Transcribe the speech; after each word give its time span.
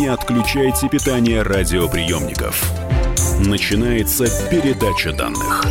Не 0.00 0.06
отключайте 0.06 0.88
питание 0.88 1.42
радиоприемников. 1.42 2.72
Начинается 3.46 4.24
передача 4.48 5.12
данных. 5.12 5.62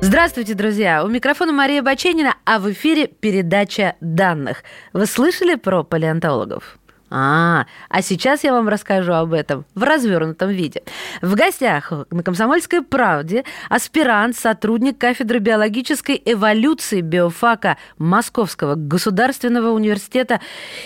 Здравствуйте, 0.00 0.54
друзья! 0.54 1.04
У 1.04 1.08
микрофона 1.08 1.52
Мария 1.52 1.82
Баченина, 1.82 2.36
а 2.46 2.58
в 2.58 2.72
эфире 2.72 3.06
передача 3.06 3.96
данных. 4.00 4.64
Вы 4.94 5.04
слышали 5.04 5.56
про 5.56 5.84
палеонтологов? 5.84 6.78
А, 7.10 7.66
а 7.88 8.02
сейчас 8.02 8.44
я 8.44 8.52
вам 8.52 8.68
расскажу 8.68 9.12
об 9.12 9.32
этом 9.32 9.64
в 9.74 9.82
развернутом 9.82 10.50
виде. 10.50 10.82
В 11.20 11.34
гостях 11.34 11.92
на 12.10 12.22
«Комсомольской 12.22 12.82
правде» 12.82 13.44
аспирант, 13.68 14.36
сотрудник 14.36 14.96
кафедры 14.98 15.40
биологической 15.40 16.20
эволюции 16.24 17.00
биофака 17.00 17.76
Московского 17.98 18.76
государственного 18.76 19.70
университета 19.70 20.40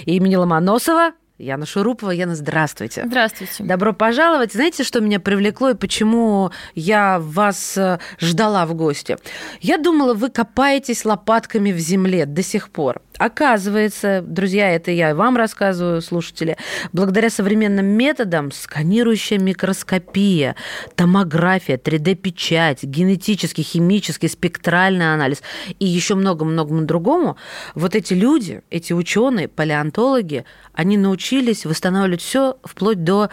имени 0.06 0.37
Ломоносова 0.37 1.12
Яна 1.38 1.66
Шурупова. 1.66 2.12
Яна, 2.12 2.37
здравствуйте. 2.37 3.02
Здравствуйте. 3.06 3.65
Добро 3.65 3.93
пожаловать. 3.93 4.52
Знаете, 4.52 4.84
что 4.84 5.01
меня 5.01 5.18
привлекло 5.18 5.70
и 5.70 5.74
почему 5.74 6.52
я 6.77 7.18
вас 7.18 7.77
э, 7.77 7.98
ждала 8.20 8.65
в 8.66 8.74
гости? 8.74 9.16
Я 9.60 9.79
думала, 9.79 10.15
вы 10.15 10.30
копаетесь 10.30 11.04
лопатками 11.04 11.73
в 11.73 11.79
земле 11.79 12.27
до 12.27 12.45
сих 12.45 12.70
пор. 12.70 13.02
Оказывается, 13.24 14.20
друзья, 14.20 14.69
это 14.69 14.91
я 14.91 15.14
вам 15.14 15.38
рассказываю, 15.38 16.02
слушатели, 16.02 16.59
благодаря 16.92 17.30
современным 17.30 17.87
методам 17.87 18.52
сканирующая 18.52 19.38
микроскопия, 19.38 20.56
томография, 20.95 21.79
3D-печать, 21.79 22.82
генетический, 22.82 23.65
химический, 23.65 24.29
спектральный 24.29 25.15
анализ 25.15 25.42
и 25.79 25.87
еще 25.87 26.16
много-многому 26.16 26.82
другому, 26.82 27.38
вот 27.74 27.95
эти 27.95 28.12
люди, 28.12 28.60
эти 28.68 28.92
ученые, 28.92 29.48
палеонтологи, 29.48 30.45
они 30.74 30.99
научились 30.99 31.65
восстанавливать 31.65 32.21
все 32.21 32.59
вплоть 32.62 33.04
до, 33.04 33.30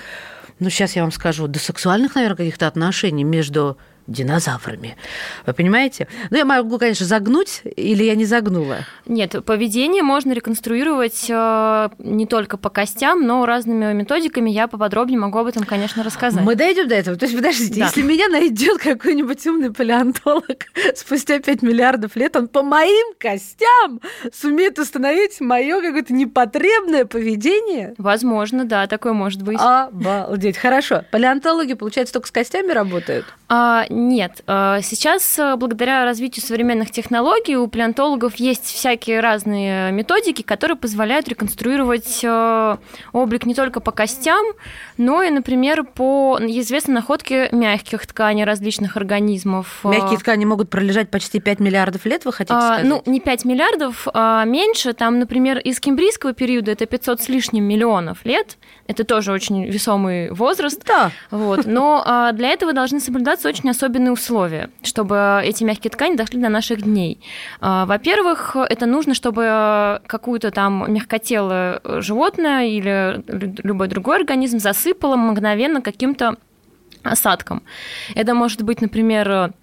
ну 0.59 0.69
сейчас 0.69 0.95
я 0.95 1.01
вам 1.01 1.11
скажу, 1.11 1.49
до 1.49 1.59
сексуальных, 1.59 2.15
наверное, 2.15 2.37
каких-то 2.37 2.67
отношений 2.67 3.25
между 3.25 3.77
динозаврами. 4.07 4.97
Вы 5.45 5.53
понимаете? 5.53 6.07
Ну, 6.29 6.37
я 6.37 6.45
могу, 6.45 6.77
конечно, 6.77 7.05
загнуть, 7.05 7.61
или 7.63 8.03
я 8.03 8.15
не 8.15 8.25
загнула? 8.25 8.79
Нет, 9.05 9.35
поведение 9.45 10.03
можно 10.03 10.33
реконструировать 10.33 11.25
э, 11.29 11.89
не 11.99 12.25
только 12.25 12.57
по 12.57 12.69
костям, 12.69 13.25
но 13.25 13.45
разными 13.45 13.93
методиками. 13.93 14.49
Я 14.49 14.67
поподробнее 14.67 15.19
могу 15.19 15.37
об 15.39 15.47
этом, 15.47 15.63
конечно, 15.63 16.03
рассказать. 16.03 16.43
Мы 16.43 16.55
дойдем 16.55 16.87
до 16.87 16.95
этого. 16.95 17.17
То 17.17 17.25
есть, 17.25 17.35
подождите, 17.35 17.79
да. 17.79 17.85
если 17.85 18.01
меня 18.01 18.27
найдет 18.27 18.79
какой-нибудь 18.79 19.45
умный 19.47 19.71
палеонтолог 19.71 20.65
спустя 20.95 21.39
5 21.39 21.61
миллиардов 21.61 22.15
лет, 22.15 22.35
он 22.35 22.47
по 22.47 22.63
моим 22.63 23.13
костям 23.17 24.01
сумеет 24.33 24.79
установить 24.79 25.39
мое 25.39 25.81
какое-то 25.81 26.13
непотребное 26.13 27.05
поведение? 27.05 27.93
Возможно, 27.97 28.65
да, 28.65 28.87
такое 28.87 29.13
может 29.13 29.41
быть. 29.43 29.57
Обалдеть. 29.59 30.57
Хорошо. 30.57 31.03
Палеонтологи, 31.11 31.73
получается, 31.73 32.13
только 32.13 32.27
с 32.27 32.31
костями 32.31 32.71
работают? 32.71 33.25
А, 33.53 33.85
нет. 33.91 34.41
А, 34.47 34.81
сейчас, 34.81 35.37
э, 35.37 35.55
благодаря 35.55 36.05
развитию 36.05 36.45
современных 36.45 36.91
технологий, 36.91 37.55
у 37.55 37.67
палеонтологов 37.67 38.35
есть 38.35 38.65
всякие 38.65 39.19
разные 39.19 39.91
методики, 39.91 40.41
которые 40.41 40.77
позволяют 40.77 41.27
реконструировать 41.27 42.21
э, 42.23 42.77
облик 43.13 43.45
не 43.45 43.53
только 43.53 43.79
по 43.79 43.91
костям, 43.91 44.43
но 44.97 45.21
и, 45.21 45.29
например, 45.29 45.83
по 45.83 46.37
известной 46.39 46.95
находке 46.95 47.49
мягких 47.51 48.07
тканей 48.07 48.43
различных 48.43 48.97
организмов. 48.97 49.81
Мягкие 49.83 50.17
ткани 50.19 50.45
могут 50.45 50.69
пролежать 50.69 51.09
почти 51.09 51.39
5 51.39 51.59
миллиардов 51.59 52.05
лет, 52.05 52.25
вы 52.25 52.33
хотите 52.33 52.53
а, 52.55 52.61
сказать? 52.61 52.85
Ну, 52.85 53.03
не 53.05 53.19
5 53.19 53.45
миллиардов, 53.45 54.07
а 54.13 54.43
меньше. 54.45 54.93
Там, 54.93 55.19
например, 55.19 55.59
из 55.59 55.79
кембрийского 55.79 56.33
периода 56.33 56.71
это 56.71 56.85
500 56.85 57.21
с 57.21 57.29
лишним 57.29 57.65
миллионов 57.65 58.25
лет. 58.25 58.57
Это 58.87 59.03
тоже 59.03 59.31
очень 59.31 59.65
весомый 59.65 60.31
возраст. 60.31 60.81
Да. 60.85 61.11
Вот. 61.29 61.65
Но 61.65 62.03
а, 62.05 62.31
для 62.31 62.49
этого 62.49 62.73
должны 62.73 62.99
соблюдаться 62.99 63.47
очень 63.47 63.65
особенные 63.81 64.11
условия, 64.11 64.69
чтобы 64.83 65.41
эти 65.43 65.63
мягкие 65.63 65.89
ткани 65.89 66.15
дошли 66.15 66.39
до 66.39 66.49
наших 66.49 66.83
дней. 66.83 67.19
А, 67.59 67.85
во-первых, 67.85 68.55
это 68.55 68.85
нужно, 68.85 69.15
чтобы 69.15 69.99
какую-то 70.05 70.51
там 70.51 70.85
мягкотелое 70.93 71.81
животное 71.83 72.65
или 72.67 73.23
любой 73.63 73.87
другой 73.87 74.17
организм 74.17 74.59
засыпало 74.59 75.15
мгновенно 75.15 75.81
каким-то 75.81 76.35
осадком. 77.03 77.63
Это 78.13 78.35
может 78.35 78.61
быть, 78.61 78.81
например, 78.81 79.53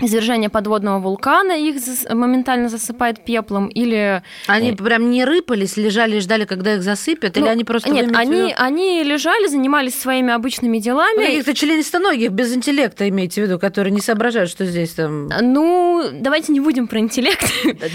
извержение 0.00 0.50
подводного 0.50 0.98
вулкана 0.98 1.52
их 1.52 1.76
моментально 2.10 2.68
засыпает 2.68 3.24
пеплом, 3.24 3.68
или... 3.68 4.22
Они 4.46 4.72
э, 4.72 4.76
прям 4.76 5.10
не 5.10 5.24
рыпались, 5.24 5.76
лежали 5.76 6.16
и 6.16 6.20
ждали, 6.20 6.44
когда 6.44 6.74
их 6.74 6.82
засыпят, 6.82 7.36
ну, 7.36 7.42
или 7.42 7.48
они 7.48 7.64
просто... 7.64 7.90
Нет, 7.90 8.10
они, 8.14 8.52
они 8.56 9.04
лежали, 9.04 9.46
занимались 9.46 9.94
своими 9.94 10.32
обычными 10.32 10.78
делами. 10.78 11.16
Ну, 11.16 11.22
каких-то 11.22 11.54
членистоногих, 11.54 12.30
без 12.32 12.54
интеллекта 12.54 13.08
имеете 13.08 13.42
в 13.42 13.44
виду, 13.44 13.58
которые 13.58 13.92
не 13.92 14.00
соображают, 14.00 14.50
что 14.50 14.64
здесь 14.66 14.90
там... 14.90 15.28
Ну, 15.28 16.08
давайте 16.12 16.52
не 16.52 16.60
будем 16.60 16.88
про 16.88 16.98
интеллект. 16.98 17.44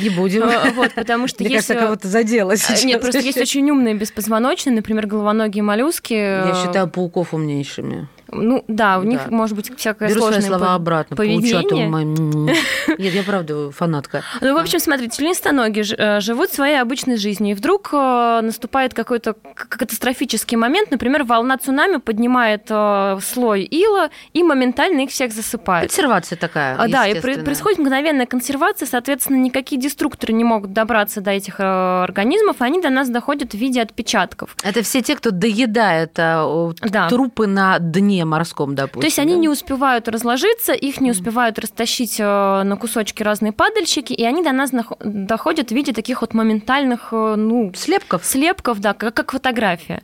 Не 0.02 0.10
будем. 0.10 0.44
Э, 0.44 0.72
вот, 0.72 0.94
потому 0.94 1.28
что 1.28 1.44
Мне 1.44 1.56
кажется, 1.56 1.76
кого-то 1.76 2.08
задело 2.08 2.56
сейчас. 2.56 2.84
Нет, 2.86 3.02
просто 3.02 3.20
есть 3.20 3.38
очень 3.38 3.70
умные 3.70 3.96
беспозвоночные, 3.96 4.74
например, 4.74 5.06
головоногие 5.06 5.64
моллюски. 5.64 6.14
Я 6.14 6.64
считаю 6.64 6.88
пауков 6.90 7.34
умнейшими. 7.34 8.08
Ну 8.32 8.64
да, 8.68 9.00
у 9.00 9.04
да. 9.04 9.08
них 9.08 9.30
может 9.30 9.56
быть 9.56 9.72
всякое 9.78 10.10
Беру 10.10 10.22
сложное 10.22 10.42
свои 10.42 10.58
слова 10.58 10.76
обратно. 10.76 11.16
поведение. 11.16 11.88
Нет, 12.98 13.14
я 13.14 13.24
правда 13.24 13.72
фанатка. 13.72 14.24
Ну, 14.42 14.54
в 14.54 14.58
общем, 14.58 14.80
смотрите, 14.80 15.18
членистоногие 15.18 15.86
э, 15.98 16.20
живут 16.20 16.52
своей 16.52 16.80
обычной 16.80 17.18
жизнью, 17.18 17.52
и 17.52 17.54
вдруг 17.56 17.90
э, 17.94 18.42
наступает 18.42 18.94
какой-то 18.94 19.36
катастрофический 19.56 20.58
момент, 20.58 20.92
например, 20.92 21.24
волна 21.24 21.58
цунами 21.58 21.98
поднимает 21.98 22.66
э, 22.70 23.20
слой 23.24 23.64
ила 23.64 24.10
и 24.34 24.44
моментально 24.44 25.02
их 25.02 25.10
всех 25.10 25.32
засыпает. 25.32 25.90
Консервация 25.90 26.38
такая, 26.38 26.76
а, 26.78 26.88
Да, 26.88 27.08
и 27.08 27.20
происходит 27.20 27.80
мгновенная 27.80 28.26
консервация, 28.26 28.88
соответственно, 28.88 29.38
никакие 29.38 29.82
деструкторы 29.82 30.34
не 30.34 30.44
могут 30.44 30.74
добраться 30.74 31.22
до 31.22 31.32
этих 31.32 31.60
организмов, 31.60 32.58
они 32.60 32.82
до 32.82 32.90
нас 32.90 33.10
доходят 33.10 33.52
в 33.52 33.58
виде 33.58 33.82
отпечатков. 33.82 34.56
Это 34.64 34.84
все 34.84 35.02
те, 35.02 35.16
кто 35.16 35.32
доедает 35.32 36.14
да. 36.14 37.10
трупы 37.10 37.48
на 37.48 37.80
дне 37.80 38.19
дне 38.19 38.25
морском, 38.25 38.75
допустим. 38.75 39.02
То 39.02 39.07
есть 39.07 39.19
они 39.19 39.35
не 39.35 39.50
успевают 39.50 40.07
разложиться, 40.07 40.74
их 40.74 41.02
не 41.02 41.12
успевают 41.12 41.57
растащить 41.59 42.19
э, 42.19 42.24
на 42.63 42.75
кусочки 42.75 43.24
разные 43.24 43.52
падальщики, 43.52 44.13
и 44.13 44.24
они 44.25 44.44
до 44.44 44.52
нас 44.52 44.72
доходят 45.00 45.69
в 45.69 45.72
виде 45.72 45.94
таких 45.94 46.22
вот 46.22 46.34
моментальных, 46.34 47.09
э, 47.12 47.35
ну... 47.38 47.72
Слепков? 47.75 48.25
Слепков, 48.25 48.80
да, 48.80 48.94
как, 48.94 49.13
как 49.13 49.31
фотография. 49.31 50.02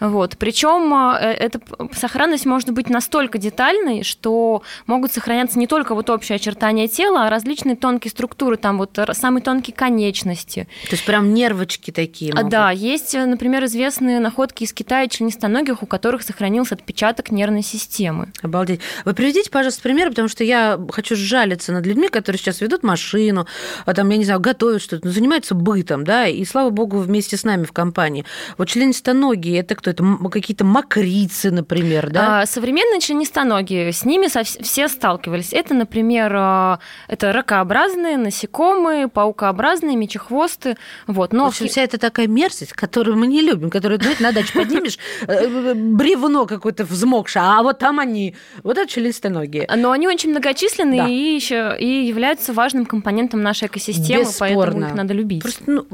Вот. 0.00 0.36
Причем 0.38 0.92
э, 0.94 1.32
эта 1.32 1.60
сохранность 1.92 2.46
может 2.46 2.70
быть 2.70 2.90
настолько 2.90 3.38
детальной, 3.38 4.02
что 4.02 4.62
могут 4.86 5.12
сохраняться 5.12 5.58
не 5.58 5.66
только 5.66 5.94
вот 5.94 6.10
общие 6.10 6.36
очертания 6.36 6.88
тела, 6.88 7.26
а 7.26 7.30
различные 7.30 7.76
тонкие 7.76 8.10
структуры, 8.10 8.56
там 8.56 8.78
вот 8.78 8.98
самые 9.12 9.42
тонкие 9.42 9.74
конечности. 9.74 10.66
То 10.84 10.92
есть 10.92 11.04
прям 11.04 11.32
нервочки 11.34 11.90
такие 11.90 12.34
могут. 12.34 12.50
Да, 12.50 12.70
есть, 12.70 13.14
например, 13.14 13.64
известные 13.64 14.20
находки 14.20 14.64
из 14.64 14.72
Китая 14.72 15.06
членистоногих, 15.08 15.82
у 15.82 15.86
которых 15.86 16.22
сохранился 16.22 16.74
отпечаток 16.74 17.30
нервной 17.30 17.51
нервной 17.52 17.62
системы. 17.62 18.32
Обалдеть. 18.42 18.80
Вы 19.04 19.14
приведите, 19.14 19.50
пожалуйста, 19.50 19.82
пример, 19.82 20.08
потому 20.08 20.28
что 20.28 20.44
я 20.44 20.78
хочу 20.90 21.16
сжалиться 21.16 21.72
над 21.72 21.86
людьми, 21.86 22.08
которые 22.08 22.38
сейчас 22.38 22.60
ведут 22.60 22.82
машину, 22.82 23.46
а 23.84 23.94
там, 23.94 24.08
я 24.10 24.16
не 24.16 24.24
знаю, 24.24 24.40
готовят 24.40 24.82
что-то, 24.82 25.06
ну, 25.06 25.12
занимаются 25.12 25.54
бытом, 25.54 26.04
да, 26.04 26.26
и, 26.26 26.44
слава 26.44 26.70
богу, 26.70 26.98
вместе 26.98 27.36
с 27.36 27.44
нами 27.44 27.64
в 27.64 27.72
компании. 27.72 28.24
Вот 28.58 28.68
членистоногие, 28.68 29.60
это 29.60 29.74
кто? 29.74 29.90
Это 29.90 30.04
какие-то 30.30 30.64
мокрицы, 30.64 31.50
например, 31.50 32.10
да? 32.10 32.42
А, 32.42 32.46
современные 32.46 33.00
членистоногие, 33.00 33.92
с 33.92 34.04
ними 34.04 34.28
все 34.62 34.88
сталкивались. 34.88 35.52
Это, 35.52 35.74
например, 35.74 36.32
а, 36.34 36.78
это 37.08 37.32
ракообразные, 37.32 38.16
насекомые, 38.16 39.08
паукообразные, 39.08 39.96
мечехвосты. 39.96 40.76
Вот. 41.06 41.32
Но 41.32 41.44
в 41.44 41.48
общем, 41.48 41.68
вся 41.68 41.82
эта 41.82 41.98
такая 41.98 42.26
мерзость, 42.26 42.72
которую 42.72 43.16
мы 43.16 43.26
не 43.26 43.42
любим, 43.42 43.70
которую, 43.70 44.00
знаете, 44.00 44.22
на 44.22 44.32
даче 44.32 44.52
поднимешь, 44.54 44.98
э, 45.26 45.32
э, 45.32 45.74
бревно 45.74 46.46
какое-то 46.46 46.84
взмокшее, 46.84 47.41
а 47.44 47.62
вот 47.62 47.78
там 47.78 47.98
они, 47.98 48.36
вот 48.62 48.78
это 48.78 48.88
членистоногие. 48.88 49.68
Но 49.76 49.90
они 49.90 50.06
очень 50.06 50.30
многочисленные 50.30 51.02
да. 51.02 51.08
и 51.08 51.34
еще 51.34 51.76
и 51.76 52.06
являются 52.06 52.52
важным 52.52 52.86
компонентом 52.86 53.42
нашей 53.42 53.66
экосистемы, 53.66 54.20
Бесспорно. 54.20 54.56
поэтому 54.56 54.86
их 54.86 54.94
надо 54.94 55.14
любить. 55.14 55.42
Просто, 55.42 55.64
ну, 55.66 55.86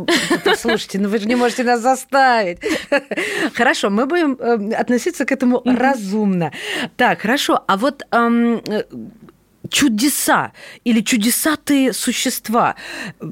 послушайте, 0.44 0.98
ну 0.98 1.08
вы 1.08 1.18
же 1.18 1.26
не 1.26 1.36
можете 1.36 1.64
нас 1.64 1.80
заставить. 1.80 2.58
Хорошо, 3.54 3.88
мы 3.88 4.04
будем 4.04 4.36
э, 4.38 4.74
относиться 4.74 5.24
к 5.24 5.32
этому 5.32 5.62
разумно. 5.64 6.52
Так, 6.96 7.22
хорошо, 7.22 7.64
а 7.66 7.78
вот 7.78 8.04
чудеса 9.70 10.52
или 10.84 11.00
чудесатые 11.00 11.92
существа. 11.92 12.76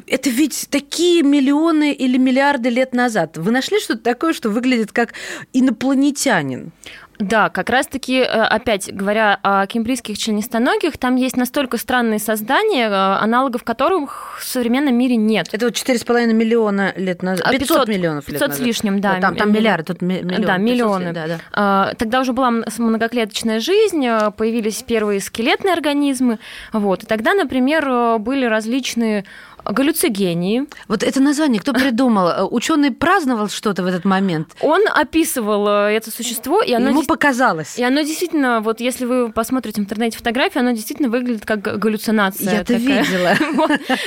Это 0.06 0.30
ведь 0.30 0.68
такие 0.70 1.22
миллионы 1.22 1.92
или 1.92 2.18
миллиарды 2.18 2.68
лет 2.68 2.94
назад. 2.94 3.36
Вы 3.36 3.50
нашли 3.50 3.80
что-то 3.80 4.02
такое, 4.02 4.32
что 4.32 4.50
выглядит 4.50 4.92
как 4.92 5.14
инопланетянин? 5.52 6.72
Да, 7.18 7.48
как 7.48 7.70
раз-таки, 7.70 8.18
э, 8.18 8.24
опять 8.24 8.92
говоря 8.92 9.38
о 9.42 9.66
кембрийских 9.66 10.18
членистоногих, 10.18 10.98
там 10.98 11.16
есть 11.16 11.36
настолько 11.36 11.78
странные 11.78 12.18
создания, 12.18 12.88
э, 12.88 12.92
аналогов 12.92 13.64
которых 13.64 14.38
в 14.40 14.44
современном 14.44 14.94
мире 14.94 15.16
нет. 15.16 15.48
Это 15.52 15.66
вот 15.66 15.74
4,5 15.74 16.32
миллиона 16.32 16.92
лет 16.96 17.22
назад, 17.22 17.50
500, 17.50 17.58
500 17.60 17.88
миллионов 17.88 18.28
лет 18.28 18.38
500 18.40 18.48
назад. 18.48 18.62
с 18.62 18.66
лишним, 18.66 19.00
да. 19.00 19.20
там, 19.20 19.36
там 19.36 19.52
миллиарды, 19.52 19.84
тут 19.84 20.02
миллионы. 20.02 20.46
Да, 20.46 20.56
миллионы. 20.58 21.12
Да, 21.12 21.26
да. 21.26 21.38
А, 21.52 21.94
тогда 21.96 22.20
уже 22.20 22.32
была 22.32 22.50
многоклеточная 22.50 23.60
жизнь, 23.60 24.06
появились 24.36 24.82
первые 24.82 25.20
скелетные 25.20 25.72
организмы, 25.72 26.38
вот. 26.72 27.04
И 27.04 27.06
тогда, 27.06 27.34
например, 27.34 28.18
были 28.18 28.44
различные 28.44 29.24
галлюцигении. 29.72 30.66
Вот 30.88 31.02
это 31.02 31.20
название 31.20 31.60
кто 31.60 31.72
придумал? 31.72 32.48
Ученый 32.50 32.90
праздновал 32.90 33.48
что-то 33.48 33.82
в 33.82 33.86
этот 33.86 34.04
момент? 34.04 34.54
Он 34.60 34.82
описывал 34.94 35.68
э, 35.68 35.96
это 35.96 36.10
существо, 36.10 36.62
и 36.62 36.72
оно 36.72 36.90
ему 36.90 37.00
дес... 37.00 37.08
показалось. 37.08 37.78
И 37.78 37.84
оно 37.84 38.02
действительно, 38.02 38.60
вот 38.60 38.80
если 38.80 39.04
вы 39.04 39.32
посмотрите 39.32 39.80
в 39.80 39.84
интернете 39.84 40.18
фотографии, 40.18 40.58
оно 40.58 40.72
действительно 40.72 41.08
выглядит 41.08 41.44
как 41.44 41.60
галлюцинация. 41.60 42.52
Я 42.52 42.60
это 42.60 42.74
видела. 42.74 43.34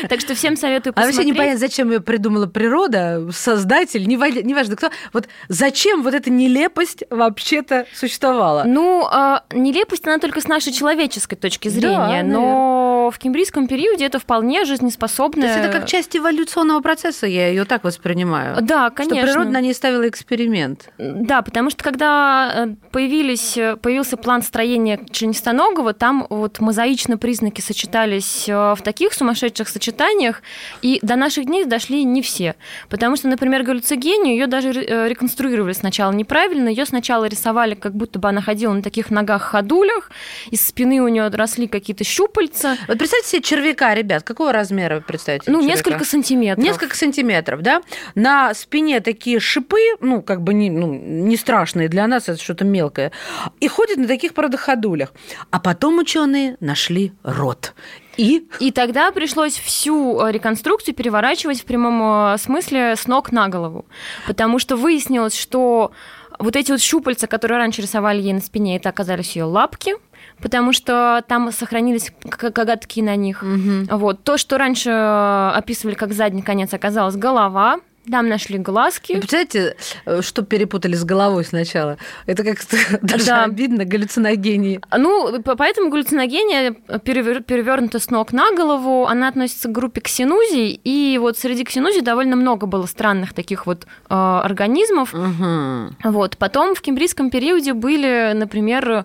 Так 0.09 0.21
что 0.21 0.35
всем 0.35 0.55
советую 0.55 0.93
посмотреть. 0.93 1.15
А 1.15 1.17
вообще 1.17 1.31
непонятно, 1.31 1.59
зачем 1.59 1.91
ее 1.91 1.99
придумала 1.99 2.47
природа, 2.47 3.29
создатель, 3.31 4.07
неважно 4.07 4.75
кто. 4.75 4.89
Вот 5.13 5.27
зачем 5.47 6.03
вот 6.03 6.13
эта 6.13 6.29
нелепость 6.29 7.03
вообще-то 7.09 7.85
существовала? 7.93 8.63
Ну, 8.65 9.05
а, 9.09 9.43
нелепость 9.51 10.07
она 10.07 10.17
только 10.17 10.41
с 10.41 10.47
нашей 10.47 10.73
человеческой 10.73 11.35
точки 11.35 11.69
зрения, 11.69 12.23
но 12.23 12.98
в 13.11 13.19
кембрийском 13.19 13.67
периоде 13.67 14.05
это 14.05 14.19
вполне 14.19 14.65
жизнеспособная 14.65 15.49
есть 15.49 15.59
это 15.59 15.79
как 15.79 15.87
часть 15.87 16.15
эволюционного 16.15 16.81
процесса, 16.81 17.27
я 17.27 17.47
ее 17.49 17.65
так 17.65 17.83
воспринимаю. 17.83 18.61
Да, 18.61 18.89
конечно. 18.89 19.17
Что 19.17 19.27
природа 19.27 19.49
на 19.51 19.61
ней 19.61 19.73
ставила 19.73 20.07
эксперимент. 20.07 20.89
Да, 20.97 21.41
потому 21.41 21.69
что 21.69 21.83
когда 21.83 22.53
э, 22.55 22.67
появились, 22.91 23.57
э, 23.57 23.75
появился 23.75 24.17
план 24.17 24.41
строения 24.41 24.99
членистоногого, 25.11 25.93
там 25.93 26.27
вот 26.29 26.59
мозаично 26.59 27.17
признаки 27.17 27.61
сочетались 27.61 28.47
э, 28.47 28.53
в 28.53 28.81
таких 28.83 29.13
сумасшедших 29.13 29.67
сочетаниях, 29.67 30.41
и 30.81 30.99
до 31.01 31.15
наших 31.15 31.45
дней 31.45 31.65
дошли 31.65 32.03
не 32.03 32.21
все. 32.21 32.55
Потому 32.89 33.15
что, 33.15 33.27
например, 33.27 33.63
галлюцигению 33.63 34.33
ее 34.33 34.47
даже 34.47 34.71
реконструировали 34.71 35.73
сначала 35.73 36.11
неправильно, 36.11 36.69
ее 36.69 36.85
сначала 36.85 37.25
рисовали, 37.25 37.75
как 37.75 37.93
будто 37.93 38.19
бы 38.19 38.29
она 38.29 38.41
ходила 38.41 38.73
на 38.73 38.81
таких 38.81 39.09
ногах-ходулях, 39.09 40.11
из 40.51 40.65
спины 40.65 41.01
у 41.01 41.07
нее 41.07 41.27
росли 41.27 41.67
какие-то 41.67 42.03
щупальца. 42.03 42.77
Вот 42.87 42.98
представьте 42.99 43.29
себе 43.29 43.41
червяка, 43.41 43.95
ребят, 43.95 44.23
какого 44.23 44.51
размера 44.51 44.99
представьте? 44.99 45.49
Ну, 45.49 45.59
человека? 45.59 45.77
несколько 45.77 46.05
сантиметров. 46.05 46.63
Несколько 46.63 46.95
сантиметров, 46.95 47.61
да. 47.61 47.81
На 48.13 48.53
спине 48.53 48.99
такие 48.99 49.39
шипы, 49.39 49.79
ну, 50.01 50.21
как 50.21 50.41
бы 50.43 50.53
не, 50.53 50.69
ну, 50.69 50.93
не 50.93 51.35
страшные 51.37 51.87
для 51.87 52.05
нас, 52.05 52.29
это 52.29 52.39
что-то 52.39 52.65
мелкое. 52.65 53.11
И 53.59 53.67
ходит 53.67 53.97
на 53.97 54.07
таких 54.07 54.33
продоходулях. 54.33 55.13
А 55.49 55.59
потом 55.59 55.97
ученые 55.97 56.57
нашли 56.59 57.13
рот. 57.23 57.73
И? 58.17 58.47
И 58.59 58.71
тогда 58.71 59.11
пришлось 59.11 59.57
всю 59.57 60.19
э, 60.19 60.31
реконструкцию 60.31 60.93
переворачивать 60.93 61.61
в 61.61 61.65
прямом 61.65 62.33
э, 62.33 62.37
смысле 62.37 62.97
с 62.97 63.07
ног 63.07 63.31
на 63.31 63.47
голову. 63.47 63.85
Потому 64.27 64.59
что 64.59 64.75
выяснилось, 64.75 65.35
что 65.35 65.93
вот 66.37 66.55
эти 66.55 66.71
вот 66.71 66.81
щупальца, 66.81 67.27
которые 67.27 67.59
раньше 67.59 67.81
рисовали 67.81 68.21
ей 68.21 68.33
на 68.33 68.41
спине, 68.41 68.77
это 68.77 68.89
оказались 68.89 69.35
ее 69.35 69.45
лапки, 69.45 69.95
потому 70.41 70.73
что 70.73 71.23
там 71.27 71.51
сохранились 71.51 72.11
коготки 72.29 73.01
на 73.01 73.15
них. 73.15 73.43
Угу. 73.43 73.97
Вот. 73.97 74.23
То, 74.23 74.37
что 74.37 74.57
раньше 74.57 74.89
э, 74.89 75.51
описывали 75.55 75.95
как 75.95 76.13
задний 76.13 76.41
конец, 76.41 76.73
оказалось 76.73 77.15
голова, 77.15 77.79
там 78.09 78.27
нашли 78.27 78.57
глазки. 78.57 79.13
Вы 79.13 79.19
представляете, 79.19 79.75
э, 80.05 80.21
что 80.21 80.41
перепутали 80.41 80.95
с 80.95 81.03
головой 81.03 81.45
сначала? 81.45 81.97
Это 82.25 82.43
как-то 82.43 82.77
даже 83.01 83.25
да. 83.25 83.43
обидно, 83.43 83.85
галлюциногении. 83.85 84.81
Ну, 84.97 85.41
поэтому 85.43 85.89
галлюциногения 85.89 86.75
перевер... 87.03 87.43
перевернута 87.43 87.99
с 87.99 88.09
ног 88.09 88.31
на 88.31 88.51
голову, 88.51 89.05
она 89.05 89.27
относится 89.27 89.69
к 89.69 89.71
группе 89.71 90.01
ксенузий, 90.01 90.79
и 90.83 91.17
вот 91.19 91.37
среди 91.37 91.63
ксенузий 91.63 92.01
довольно 92.01 92.35
много 92.35 92.67
было 92.67 92.85
странных 92.85 93.33
таких 93.33 93.65
вот 93.65 93.85
э, 94.09 94.13
организмов. 94.15 95.13
Угу. 95.13 96.11
Вот. 96.11 96.37
Потом 96.37 96.75
в 96.75 96.81
кембрийском 96.81 97.29
периоде 97.29 97.73
были, 97.73 98.31
например, 98.33 98.89
э, 98.89 99.03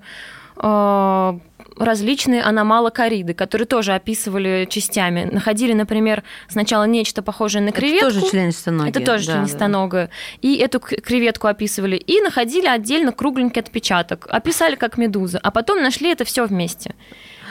различные 1.77 2.43
аномалокориды, 2.43 3.35
которые 3.35 3.67
тоже 3.67 3.95
описывали 3.95 4.67
частями. 4.71 5.29
Находили, 5.31 5.73
например, 5.73 6.23
сначала 6.49 6.85
нечто 6.85 7.23
похожее 7.23 7.63
на 7.63 7.73
креветку. 7.73 8.07
Это 8.07 8.21
тоже 8.21 8.31
членистоногие. 8.31 8.91
Это 8.91 9.01
тоже 9.01 9.27
да, 9.27 9.33
членистоногое. 9.33 10.07
Да. 10.07 10.13
И 10.43 10.57
эту 10.57 10.81
креветку 10.81 11.49
описывали. 11.49 11.97
И 11.97 12.21
находили 12.21 12.67
отдельно 12.67 13.13
кругленький 13.13 13.61
отпечаток. 13.61 14.27
Описали 14.31 14.77
как 14.77 14.99
медуза. 14.99 15.39
А 15.43 15.51
потом 15.51 15.83
нашли 15.83 16.11
это 16.11 16.25
все 16.25 16.47
вместе. 16.47 16.95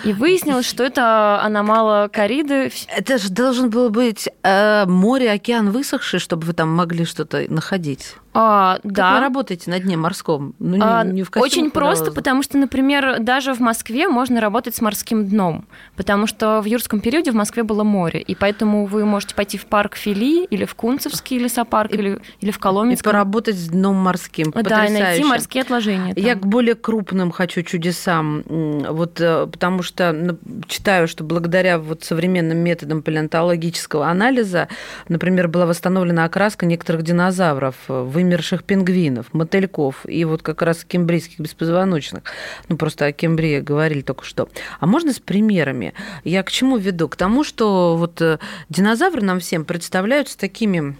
И 0.03 0.11
выяснилось, 0.11 0.67
что 0.67 0.83
это 0.83 1.41
аномалокориды. 1.41 2.71
Это 2.95 3.17
же 3.17 3.29
должен 3.29 3.69
был 3.69 3.89
быть 3.89 4.27
э, 4.44 4.85
море, 4.85 5.31
океан 5.31 5.71
высохший, 5.71 6.19
чтобы 6.19 6.45
вы 6.45 6.53
там 6.53 6.69
могли 6.69 7.05
что-то 7.05 7.45
находить. 7.47 8.15
А, 8.33 8.80
как 8.81 8.91
да. 8.91 9.13
вы 9.13 9.19
работаете 9.19 9.69
на 9.69 9.80
дне 9.80 9.95
морском? 9.95 10.56
Ну, 10.59 10.75
не, 10.75 10.81
а, 10.83 11.03
не 11.03 11.24
в 11.24 11.31
Очень 11.35 11.69
просто, 11.71 12.12
потому 12.12 12.41
что, 12.41 12.57
например, 12.57 13.19
даже 13.19 13.53
в 13.53 13.59
Москве 13.59 14.07
можно 14.07 14.41
работать 14.41 14.75
с 14.75 14.81
морским 14.81 15.27
дном, 15.27 15.65
потому 15.95 16.25
что 16.25 16.62
в 16.62 16.65
юрском 16.65 17.00
периоде 17.00 17.31
в 17.31 17.35
Москве 17.35 17.63
было 17.63 17.83
море, 17.83 18.21
и 18.21 18.35
поэтому 18.35 18.85
вы 18.85 19.06
можете 19.06 19.35
пойти 19.35 19.57
в 19.57 19.65
парк 19.65 19.95
Фили 19.95 20.45
или 20.45 20.65
в 20.65 20.74
Кунцевский 20.75 21.38
лесопарк, 21.38 21.91
и, 21.91 21.97
или, 21.97 22.19
или 22.41 22.51
в 22.51 22.59
Коломенском. 22.59 23.09
И 23.09 23.13
поработать 23.13 23.56
с 23.56 23.68
дном 23.68 23.97
морским. 23.97 24.51
Да, 24.51 24.86
и 24.86 24.91
найти 24.91 25.24
морские 25.24 25.62
отложения. 25.62 26.15
Там. 26.15 26.24
Я 26.24 26.36
к 26.36 26.45
более 26.45 26.75
крупным 26.75 27.31
хочу 27.31 27.62
чудесам, 27.62 28.44
вот 28.47 29.21
э, 29.21 29.47
потому 29.51 29.83
что 29.83 30.38
читаю, 30.68 31.07
что 31.07 31.24
благодаря 31.24 31.77
вот 31.77 32.03
современным 32.03 32.57
методам 32.57 33.03
палеонтологического 33.03 34.07
анализа, 34.07 34.69
например, 35.07 35.47
была 35.47 35.65
восстановлена 35.68 36.25
окраска 36.25 36.65
некоторых 36.65 37.03
динозавров 37.03 37.75
в 37.88 38.22
вымерших 38.23 38.63
пингвинов, 38.63 39.33
мотыльков 39.33 40.05
и 40.07 40.25
вот 40.25 40.41
как 40.41 40.61
раз 40.61 40.83
кембрийских 40.85 41.39
беспозвоночных. 41.39 42.23
Ну, 42.69 42.77
просто 42.77 43.05
о 43.05 43.11
Кембрии 43.11 43.59
говорили 43.59 44.01
только 44.01 44.23
что. 44.23 44.49
А 44.79 44.85
можно 44.85 45.13
с 45.13 45.19
примерами? 45.19 45.93
Я 46.23 46.43
к 46.43 46.51
чему 46.51 46.77
веду? 46.77 47.09
К 47.09 47.15
тому, 47.15 47.43
что 47.43 47.97
вот 47.97 48.21
э, 48.21 48.39
динозавры 48.69 49.21
нам 49.21 49.39
всем 49.39 49.65
представляются 49.65 50.37
такими 50.37 50.95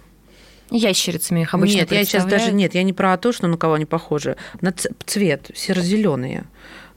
Ящерицами 0.70 1.42
их 1.42 1.54
обычно 1.54 1.80
Нет, 1.80 1.92
я 1.92 2.04
сейчас 2.04 2.26
даже 2.26 2.52
нет, 2.52 2.74
я 2.74 2.82
не 2.82 2.94
про 2.94 3.16
то, 3.18 3.32
что 3.32 3.48
на 3.48 3.58
кого 3.58 3.76
они 3.76 3.86
похожи. 3.86 4.38
На 4.62 4.74
цвет 5.06 5.52
серо-зеленые 5.54 6.46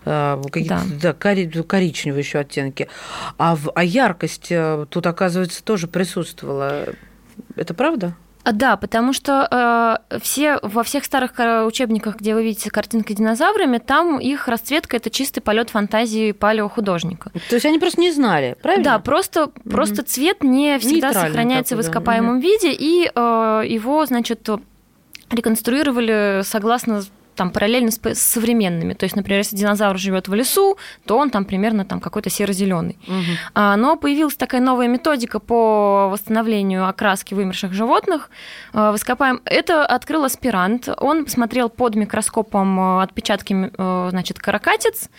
э, 0.06 0.43
какие-то 0.50 0.81
да. 1.00 1.12
Да, 1.12 1.62
коричневые 1.62 2.20
еще 2.20 2.38
оттенки. 2.38 2.88
А, 3.37 3.55
в, 3.55 3.70
а 3.75 3.84
яркость 3.84 4.46
э, 4.50 4.87
тут, 4.88 5.06
оказывается, 5.06 5.62
тоже 5.62 5.88
присутствовала. 5.88 6.87
Это 7.55 7.75
правда? 7.75 8.17
А, 8.46 8.52
да, 8.52 8.76
потому 8.76 9.12
что 9.12 9.98
э, 10.12 10.19
все, 10.20 10.60
во 10.62 10.84
всех 10.84 11.05
старых 11.05 11.32
учебниках, 11.67 12.15
где 12.15 12.32
вы 12.32 12.44
видите 12.44 12.70
картинки 12.70 13.12
динозаврами, 13.12 13.79
там 13.79 14.20
их 14.20 14.46
расцветка 14.46 14.98
это 14.98 15.10
чистый 15.10 15.41
полет 15.41 15.70
фантазии 15.70 16.31
палеохудожника. 16.31 17.32
То 17.48 17.56
есть 17.56 17.67
они 17.67 17.81
просто 17.81 18.00
не 18.00 18.12
знали, 18.12 18.56
правильно? 18.62 18.84
Да, 18.84 18.98
просто, 19.00 19.41
mm-hmm. 19.41 19.70
просто 19.70 20.05
цвет 20.05 20.44
не 20.44 20.79
всегда 20.79 21.12
сохраняется 21.12 21.74
такой, 21.74 21.82
в 21.82 21.86
ископаемом 21.88 22.41
да. 22.41 22.46
виде, 22.46 22.72
и 22.72 23.10
э, 23.12 23.62
его, 23.67 24.06
значит, 24.06 24.48
реконструировали 25.29 26.43
согласно 26.44 27.03
там 27.36 27.50
параллельно 27.50 27.90
с, 27.90 28.00
с 28.02 28.19
современными. 28.19 28.94
То 28.94 29.05
есть, 29.05 29.14
например, 29.14 29.38
если 29.40 29.56
динозавр 29.56 29.98
живет 29.98 30.28
в 30.28 30.34
лесу, 30.34 30.76
то 31.05 31.19
он 31.19 31.31
там 31.31 31.44
примерно 31.44 31.84
там 31.84 32.00
какой-то 32.00 32.31
серо-зеленый. 32.31 32.98
Угу. 33.06 33.36
А, 33.55 33.76
но 33.76 33.96
появилась 33.96 34.34
такая 34.34 34.60
новая 34.60 34.88
методика 34.88 35.38
по 35.38 36.08
восстановлению 36.10 36.88
окраски 36.88 37.34
вымерших 37.34 37.72
животных. 37.72 38.31
А, 38.72 38.93
Выскопаем. 38.93 39.40
Это 39.44 39.86
открыл 39.86 40.24
аспирант. 40.24 40.88
Он 40.98 41.24
посмотрел 41.24 41.69
под 41.69 41.94
микроскопом 41.94 42.81
э, 42.81 43.02
отпечатки, 43.02 43.70
э, 43.76 44.08
значит, 44.10 44.38
каракатиц 44.38 45.10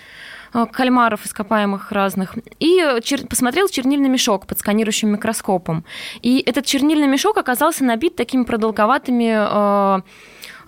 э, 0.54 0.66
кальмаров 0.72 1.26
ископаемых 1.26 1.92
разных, 1.92 2.36
и 2.60 3.00
чер... 3.04 3.28
посмотрел 3.28 3.68
чернильный 3.68 4.10
мешок 4.10 4.48
под 4.48 4.60
сканирующим 4.60 5.10
микроскопом. 5.10 5.86
И 6.22 6.40
этот 6.46 6.66
чернильный 6.66 7.08
мешок 7.08 7.38
оказался 7.38 7.84
набит 7.84 8.16
такими 8.16 8.44
продолговатыми 8.44 10.02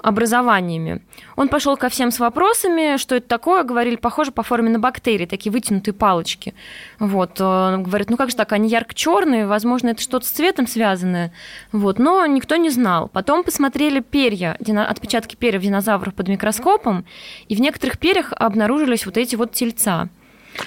образованиями. 0.01 1.01
Он 1.35 1.47
пошел 1.47 1.77
ко 1.77 1.89
всем 1.89 2.11
с 2.11 2.19
вопросами, 2.19 2.97
что 2.97 3.15
это 3.15 3.27
такое, 3.27 3.63
говорили, 3.63 3.95
похоже 3.95 4.31
по 4.31 4.43
форме 4.43 4.69
на 4.69 4.79
бактерии, 4.79 5.25
такие 5.25 5.51
вытянутые 5.51 5.93
палочки. 5.93 6.53
Вот, 6.99 7.39
он 7.41 7.83
говорит, 7.83 8.09
ну 8.09 8.17
как 8.17 8.29
же 8.29 8.35
так, 8.35 8.51
они 8.51 8.69
ярко-черные, 8.69 9.47
возможно, 9.47 9.89
это 9.89 10.01
что-то 10.01 10.25
с 10.25 10.29
цветом 10.29 10.67
связанное. 10.67 11.31
Вот, 11.71 11.99
но 11.99 12.25
никто 12.25 12.55
не 12.55 12.69
знал. 12.69 13.09
Потом 13.09 13.43
посмотрели 13.43 13.99
перья, 13.99 14.57
отпечатки 14.59 15.35
перьев 15.35 15.61
динозавров 15.61 16.13
под 16.13 16.27
микроскопом, 16.27 17.05
и 17.47 17.55
в 17.55 17.61
некоторых 17.61 17.97
перьях 17.99 18.33
обнаружились 18.33 19.05
вот 19.05 19.17
эти 19.17 19.35
вот 19.35 19.51
тельца. 19.53 20.09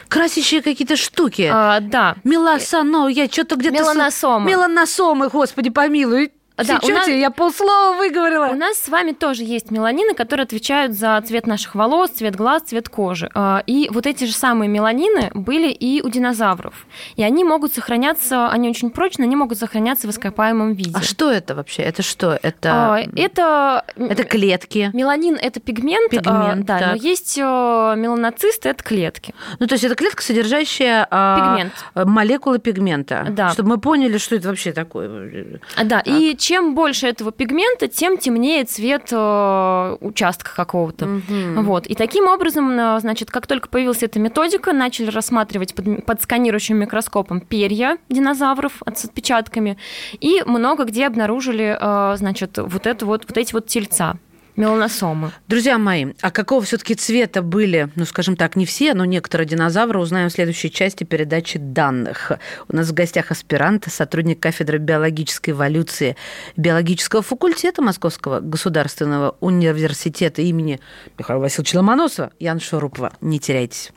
Красящие 0.08 0.62
какие-то 0.62 0.96
штуки. 0.96 1.50
А, 1.52 1.80
да. 1.80 2.16
Мелосоно, 2.24 3.08
я 3.08 3.26
что-то 3.26 3.56
где-то... 3.56 3.74
Меланосомы. 3.74 4.48
Меланосомы, 4.48 5.28
господи 5.28 5.70
помилуй 5.70 6.32
Да, 6.56 6.64
Чуть-чуть, 6.64 6.94
нас... 6.94 7.08
я 7.08 7.30
полслова 7.30 7.96
выговорила. 7.96 8.48
У 8.48 8.54
нас 8.54 8.78
с 8.78 8.88
вами 8.88 9.12
тоже 9.12 9.42
есть 9.42 9.70
меланины, 9.70 10.14
которые 10.14 10.44
отвечают 10.44 10.92
за 10.92 11.20
цвет 11.26 11.46
наших 11.46 11.74
волос, 11.74 12.10
цвет 12.10 12.36
глаз, 12.36 12.62
цвет 12.62 12.88
кожи. 12.88 13.30
А, 13.34 13.62
и 13.66 13.88
вот 13.90 14.06
эти 14.06 14.24
же 14.24 14.32
самые 14.32 14.68
меланины 14.68 15.30
были 15.34 15.68
и 15.70 16.02
у 16.02 16.10
динозавров. 16.10 16.86
И 17.16 17.22
они 17.22 17.42
могут 17.42 17.74
сохраняться, 17.74 18.48
они 18.48 18.68
очень 18.68 18.90
прочные, 18.90 19.26
они 19.26 19.36
могут 19.36 19.58
сохраняться 19.58 20.06
в 20.06 20.10
ископаемом 20.10 20.74
виде. 20.74 20.92
А 20.94 21.02
что 21.02 21.30
это 21.30 21.54
вообще? 21.54 21.82
Это 21.82 22.02
что? 22.02 22.38
Это... 22.42 22.94
А, 22.94 23.00
это... 23.16 23.84
Это 23.96 24.24
клетки. 24.24 24.90
Меланин– 24.92 25.38
это 25.40 25.58
пигмент. 25.58 26.10
Пигмент, 26.10 26.66
да. 26.66 26.78
Так. 26.78 26.88
Но 26.88 26.94
есть 26.96 27.38
меланоцисты– 27.38 28.68
это 28.70 28.82
клетки. 28.82 29.34
Ну, 29.58 29.66
то 29.66 29.74
есть 29.74 29.84
это 29.84 29.94
клетка, 29.94 30.22
содержащая 30.22 31.06
пигмент. 31.06 31.72
молекулы 31.94 32.58
пигмента. 32.58 33.26
Да. 33.30 33.50
Чтобы 33.52 33.70
мы 33.70 33.78
поняли, 33.78 34.18
что 34.18 34.36
это 34.36 34.48
вообще 34.48 34.72
такое. 34.72 35.60
Да, 35.82 36.02
так. 36.02 36.06
и 36.06 36.36
чем 36.42 36.74
больше 36.74 37.06
этого 37.06 37.30
пигмента, 37.30 37.86
тем 37.86 38.18
темнее 38.18 38.64
цвет 38.64 39.10
э, 39.12 39.96
участка 40.00 40.52
какого-то. 40.56 41.06
Угу. 41.06 41.62
Вот. 41.62 41.86
И 41.86 41.94
таким 41.94 42.26
образом, 42.26 42.68
э, 42.72 42.98
значит, 42.98 43.30
как 43.30 43.46
только 43.46 43.68
появилась 43.68 44.02
эта 44.02 44.18
методика, 44.18 44.72
начали 44.72 45.08
рассматривать 45.08 45.72
под, 45.72 46.04
под 46.04 46.20
сканирующим 46.20 46.76
микроскопом 46.78 47.40
перья 47.40 47.96
динозавров 48.08 48.82
с 48.92 49.04
отпечатками, 49.04 49.78
и 50.18 50.42
много 50.44 50.82
где 50.82 51.06
обнаружили, 51.06 51.78
э, 51.80 52.16
значит, 52.16 52.58
вот, 52.58 52.88
это 52.88 53.06
вот, 53.06 53.24
вот 53.28 53.38
эти 53.38 53.52
вот 53.52 53.68
тельца 53.68 54.18
меланосомы. 54.56 55.32
Друзья 55.48 55.78
мои, 55.78 56.12
а 56.20 56.30
какого 56.30 56.62
все-таки 56.62 56.94
цвета 56.94 57.42
были, 57.42 57.88
ну, 57.94 58.04
скажем 58.04 58.36
так, 58.36 58.56
не 58.56 58.66
все, 58.66 58.94
но 58.94 59.04
некоторые 59.04 59.46
динозавры, 59.46 59.98
узнаем 59.98 60.28
в 60.28 60.32
следующей 60.32 60.70
части 60.70 61.04
передачи 61.04 61.58
данных. 61.58 62.32
У 62.68 62.76
нас 62.76 62.88
в 62.88 62.94
гостях 62.94 63.30
аспирант, 63.30 63.86
сотрудник 63.88 64.40
кафедры 64.40 64.78
биологической 64.78 65.50
эволюции 65.50 66.16
биологического 66.56 67.22
факультета 67.22 67.82
Московского 67.82 68.40
государственного 68.40 69.36
университета 69.40 70.42
имени 70.42 70.80
Михаила 71.18 71.42
Васильевича 71.42 71.76
Ломоносова 71.76 72.32
Ян 72.38 72.60
Шурупова. 72.60 73.12
Не 73.20 73.38
теряйтесь. 73.38 73.92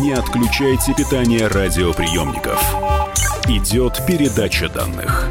Не 0.00 0.12
отключайте 0.12 0.94
питание 0.94 1.46
радиоприемников. 1.46 2.62
Идет 3.48 4.00
передача 4.06 4.68
данных. 4.68 5.30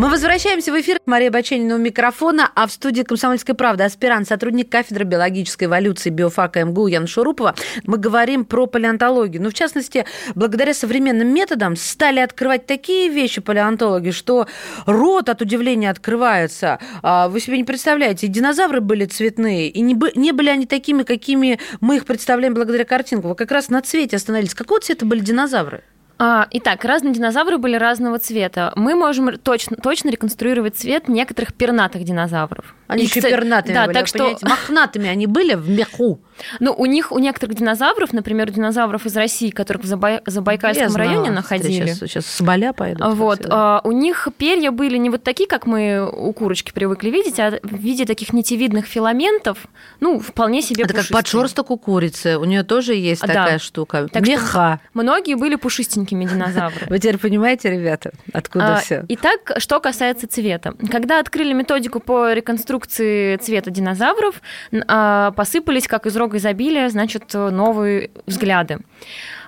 Мы 0.00 0.08
возвращаемся 0.08 0.72
в 0.72 0.80
эфир. 0.80 0.98
Мария 1.04 1.30
Баченина 1.30 1.74
у 1.74 1.78
микрофона, 1.78 2.50
а 2.54 2.66
в 2.66 2.72
студии 2.72 3.02
«Комсомольской 3.02 3.54
правды» 3.54 3.84
аспирант, 3.84 4.26
сотрудник 4.26 4.70
кафедры 4.72 5.04
биологической 5.04 5.64
эволюции 5.64 6.08
биофака 6.08 6.64
МГУ 6.64 6.86
Ян 6.86 7.06
Шурупова. 7.06 7.54
Мы 7.84 7.98
говорим 7.98 8.46
про 8.46 8.64
палеонтологию. 8.64 9.42
Ну, 9.42 9.50
в 9.50 9.52
частности, 9.52 10.06
благодаря 10.34 10.72
современным 10.72 11.28
методам 11.28 11.76
стали 11.76 12.20
открывать 12.20 12.64
такие 12.64 13.10
вещи 13.10 13.42
палеонтологи, 13.42 14.10
что 14.10 14.46
рот 14.86 15.28
от 15.28 15.42
удивления 15.42 15.90
открывается. 15.90 16.78
А, 17.02 17.28
вы 17.28 17.38
себе 17.38 17.58
не 17.58 17.64
представляете, 17.64 18.26
динозавры 18.26 18.80
были 18.80 19.04
цветные, 19.04 19.68
и 19.68 19.82
не 19.82 20.32
были 20.32 20.48
они 20.48 20.64
такими, 20.64 21.02
какими 21.02 21.60
мы 21.82 21.96
их 21.96 22.06
представляем 22.06 22.54
благодаря 22.54 22.86
картинку. 22.86 23.28
Вы 23.28 23.34
как 23.34 23.50
раз 23.50 23.68
на 23.68 23.82
цвете 23.82 24.16
остановились. 24.16 24.54
Какого 24.54 24.80
цвета 24.80 25.04
были 25.04 25.20
динозавры? 25.20 25.84
А, 26.22 26.46
итак, 26.50 26.84
разные 26.84 27.14
динозавры 27.14 27.56
были 27.56 27.76
разного 27.76 28.18
цвета. 28.18 28.74
Мы 28.76 28.94
можем 28.94 29.38
точно, 29.38 29.78
точно 29.78 30.10
реконструировать 30.10 30.76
цвет 30.76 31.08
некоторых 31.08 31.54
пернатых 31.54 32.04
динозавров. 32.04 32.74
Они 32.88 33.04
еще 33.04 33.22
пернатыми 33.22 33.74
да, 33.74 33.86
были, 33.86 33.94
так 33.94 34.06
что... 34.06 34.36
мохнатыми 34.42 35.08
они 35.08 35.26
были 35.26 35.54
в 35.54 35.70
меху. 35.70 36.20
Ну, 36.58 36.74
у 36.76 36.86
них, 36.86 37.12
у 37.12 37.18
некоторых 37.18 37.56
динозавров, 37.56 38.12
например, 38.12 38.50
динозавров 38.50 39.06
из 39.06 39.16
России, 39.16 39.50
которых 39.50 39.82
в 39.82 39.86
Забай... 39.86 40.20
Забайкальском 40.26 40.90
Я 40.90 40.98
районе 40.98 41.20
знала, 41.20 41.34
находили. 41.36 41.86
Сейчас, 41.86 41.98
сейчас 41.98 42.26
соболя 42.26 42.72
пойдут. 42.72 43.14
Вот, 43.14 43.46
а, 43.48 43.80
у 43.84 43.92
них 43.92 44.28
перья 44.36 44.70
были 44.72 44.96
не 44.96 45.08
вот 45.08 45.22
такие, 45.22 45.48
как 45.48 45.66
мы 45.66 46.06
у 46.10 46.32
курочки 46.32 46.72
привыкли 46.72 47.10
видеть, 47.10 47.38
а 47.38 47.58
в 47.62 47.76
виде 47.76 48.04
таких 48.04 48.32
нитевидных 48.32 48.86
филаментов, 48.86 49.66
ну, 50.00 50.18
вполне 50.18 50.60
себе 50.60 50.84
Это 50.84 50.94
пушистые. 50.94 51.14
как 51.14 51.22
подшерсток 51.22 51.70
у 51.70 51.78
курицы, 51.78 52.38
у 52.38 52.44
нее 52.44 52.62
тоже 52.62 52.94
есть 52.94 53.22
да. 53.22 53.28
такая 53.28 53.58
штука. 53.58 54.08
Так 54.08 54.26
Меха. 54.26 54.80
Многие 54.94 55.34
были 55.34 55.54
пушистенькие 55.54 56.09
маленькими 56.14 56.24
динозавры. 56.24 56.86
Вы 56.88 56.98
теперь 56.98 57.18
понимаете, 57.18 57.70
ребята, 57.70 58.12
откуда 58.32 58.76
а, 58.76 58.76
все? 58.76 59.04
Итак, 59.08 59.52
что 59.58 59.80
касается 59.80 60.26
цвета. 60.26 60.74
Когда 60.90 61.20
открыли 61.20 61.52
методику 61.52 62.00
по 62.00 62.32
реконструкции 62.32 63.36
цвета 63.36 63.70
динозавров, 63.70 64.40
а, 64.88 65.32
посыпались, 65.32 65.86
как 65.86 66.06
из 66.06 66.16
рога 66.16 66.38
изобилия, 66.38 66.88
значит, 66.88 67.32
новые 67.32 68.10
взгляды. 68.26 68.78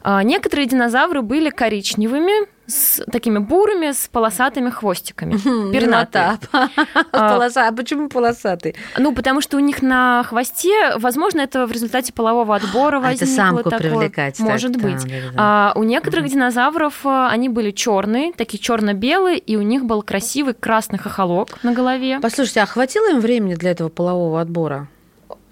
А, 0.03 0.23
некоторые 0.23 0.67
динозавры 0.67 1.23
были 1.23 1.51
коричневыми, 1.51 2.47
с 2.67 3.05
такими 3.11 3.39
бурыми, 3.39 3.93
с 3.93 4.09
полосатыми 4.09 4.71
хвостиками. 4.71 5.37
Перната. 5.73 6.39
Полоса. 7.13 7.69
А 7.69 7.73
почему 7.73 8.09
полосатый? 8.09 8.75
Ну, 8.97 9.15
потому 9.15 9.41
что 9.41 9.57
у 9.57 9.61
них 9.61 9.83
на 9.83 10.23
хвосте, 10.23 10.97
возможно, 10.97 11.41
это 11.41 11.67
в 11.67 11.73
результате 11.73 12.13
полового 12.13 12.55
отбора 12.55 13.01
возникло. 13.01 13.25
Это 13.25 13.35
самку 13.35 13.71
привлекать. 13.71 14.39
Может 14.39 14.77
быть. 14.77 15.03
А 15.37 15.73
у 15.75 15.83
некоторых 15.83 16.29
динозавров 16.29 17.05
они 17.05 17.49
были 17.49 17.73
черные, 17.73 18.33
такие 18.33 18.59
черно-белые, 18.59 19.39
и 19.39 19.57
у 19.57 19.63
них 19.63 19.85
был 19.85 20.03
красивый 20.03 20.55
красный 20.55 20.99
хохолок 20.99 21.63
на 21.63 21.73
голове. 21.73 22.21
Послушайте, 22.21 22.63
а 22.63 22.67
хватило 22.67 23.11
им 23.11 23.21
времени 23.21 23.55
для 23.55 23.73
этого 23.73 23.89
полового 23.89 24.41
отбора? 24.41 24.89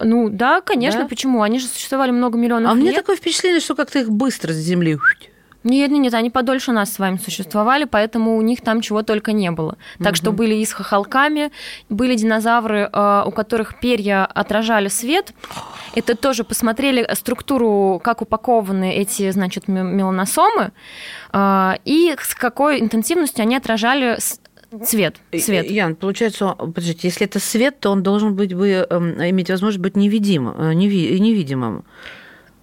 Ну 0.03 0.29
да, 0.29 0.61
конечно, 0.61 1.01
да? 1.01 1.07
почему? 1.07 1.41
Они 1.41 1.59
же 1.59 1.67
существовали 1.67 2.11
много 2.11 2.37
миллионов 2.37 2.71
а 2.71 2.75
лет. 2.75 2.81
А 2.81 2.85
мне 2.85 2.93
такое 2.93 3.15
впечатление, 3.15 3.59
что 3.59 3.75
как-то 3.75 3.99
их 3.99 4.09
быстро 4.09 4.53
с 4.53 4.57
земли 4.57 4.97
нет, 5.63 5.91
нет, 5.91 6.01
нет, 6.01 6.13
они 6.15 6.31
подольше 6.31 6.71
нас 6.71 6.91
с 6.91 6.99
вами 6.99 7.17
существовали, 7.17 7.83
поэтому 7.83 8.35
у 8.35 8.41
них 8.41 8.61
там 8.61 8.81
чего 8.81 9.03
только 9.03 9.31
не 9.31 9.51
было. 9.51 9.77
Так 9.99 10.13
угу. 10.13 10.15
что 10.15 10.31
были 10.31 10.55
и 10.55 10.65
с 10.65 10.73
хохолками, 10.73 11.51
были 11.89 12.15
динозавры, 12.15 12.89
э, 12.91 13.23
у 13.25 13.31
которых 13.31 13.79
перья 13.79 14.25
отражали 14.25 14.87
свет. 14.87 15.33
Это 15.93 16.15
тоже 16.15 16.43
посмотрели 16.43 17.07
структуру, 17.13 18.01
как 18.03 18.23
упакованы 18.23 18.91
эти, 18.91 19.29
значит, 19.29 19.67
меланосомы, 19.67 20.71
э, 21.31 21.73
и 21.85 22.15
с 22.19 22.33
какой 22.33 22.81
интенсивностью 22.81 23.43
они 23.43 23.55
отражали 23.55 24.17
цвет. 24.85 25.17
Свет. 25.37 25.69
Ян, 25.69 25.95
получается, 25.95 26.55
подождите, 26.55 27.07
если 27.07 27.25
это 27.25 27.39
свет, 27.39 27.79
то 27.79 27.91
он 27.91 28.03
должен 28.03 28.35
быть 28.35 28.53
бы 28.53 28.85
эм, 28.89 29.21
иметь 29.29 29.49
возможность 29.49 29.81
быть 29.81 29.95
невидим, 29.95 30.49
э, 30.49 30.73
невидимым. 30.73 31.83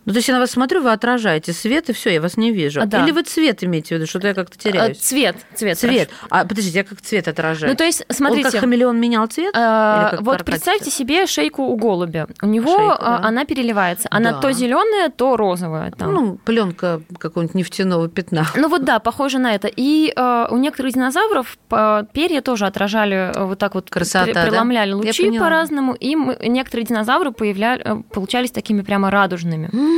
Ну, 0.09 0.15
то 0.15 0.21
есть 0.21 0.29
я 0.29 0.35
на 0.35 0.41
вас 0.41 0.53
смотрю, 0.53 0.81
вы 0.81 0.91
отражаете 0.91 1.53
свет, 1.53 1.91
и 1.91 1.93
все, 1.93 2.09
я 2.09 2.23
вас 2.23 2.39
не 2.39 2.51
вижу. 2.51 2.81
А, 2.81 2.87
да. 2.87 3.05
Или 3.05 3.11
вы 3.11 3.25
цвет 3.25 3.63
имеете 3.63 3.89
в 3.89 3.99
виду, 3.99 4.07
что-то 4.07 4.29
я 4.29 4.33
как-то 4.33 4.57
а, 4.59 4.63
теряюсь. 4.63 4.97
Цвет, 4.97 5.37
цвет. 5.55 5.77
Цвет. 5.77 6.09
Хорошо. 6.09 6.27
А 6.31 6.47
подождите, 6.47 6.79
я 6.79 6.85
как 6.85 7.03
цвет 7.03 7.29
отражаю? 7.29 7.71
Ну, 7.71 7.77
то 7.77 7.85
есть, 7.85 8.07
смотрите. 8.09 8.47
Он 8.47 8.53
как 8.53 8.61
хамелеон 8.63 8.99
менял 8.99 9.27
цвет? 9.27 9.55
А, 9.55 10.17
вот 10.21 10.47
представьте 10.47 10.91
себе 10.91 11.27
шейку 11.27 11.63
у 11.65 11.77
голубя. 11.77 12.27
У 12.41 12.47
него 12.47 12.75
Шейку, 12.75 13.03
да. 13.05 13.21
она 13.23 13.45
переливается. 13.45 14.09
Она 14.11 14.33
да. 14.33 14.41
то 14.41 14.51
зеленая, 14.51 15.11
то 15.11 15.37
розовая. 15.37 15.91
Там. 15.91 16.15
Ну, 16.15 16.39
пленка 16.43 17.03
какого-нибудь 17.19 17.55
нефтяного 17.55 18.09
пятна. 18.09 18.47
Ну 18.57 18.71
вот 18.71 18.85
да, 18.85 19.01
похоже 19.01 19.39
на 19.39 19.55
это. 19.55 19.69
И 19.69 20.11
э, 20.17 20.47
у 20.51 20.57
некоторых 20.57 20.95
динозавров 20.95 21.59
перья 22.15 22.41
тоже 22.41 22.65
отражали 22.65 23.31
э, 23.37 23.45
вот 23.45 23.59
так 23.59 23.75
вот, 23.75 23.91
Красота, 23.91 24.47
преломляли 24.47 24.93
да? 24.93 24.97
лучи 24.97 25.39
по-разному, 25.39 25.93
и 25.93 26.17
мы, 26.17 26.39
некоторые 26.47 26.87
динозавры 26.87 27.31
появляли, 27.31 27.83
э, 27.85 28.03
получались 28.11 28.53
такими 28.53 28.81
прямо 28.81 29.11
радужными. 29.11 29.69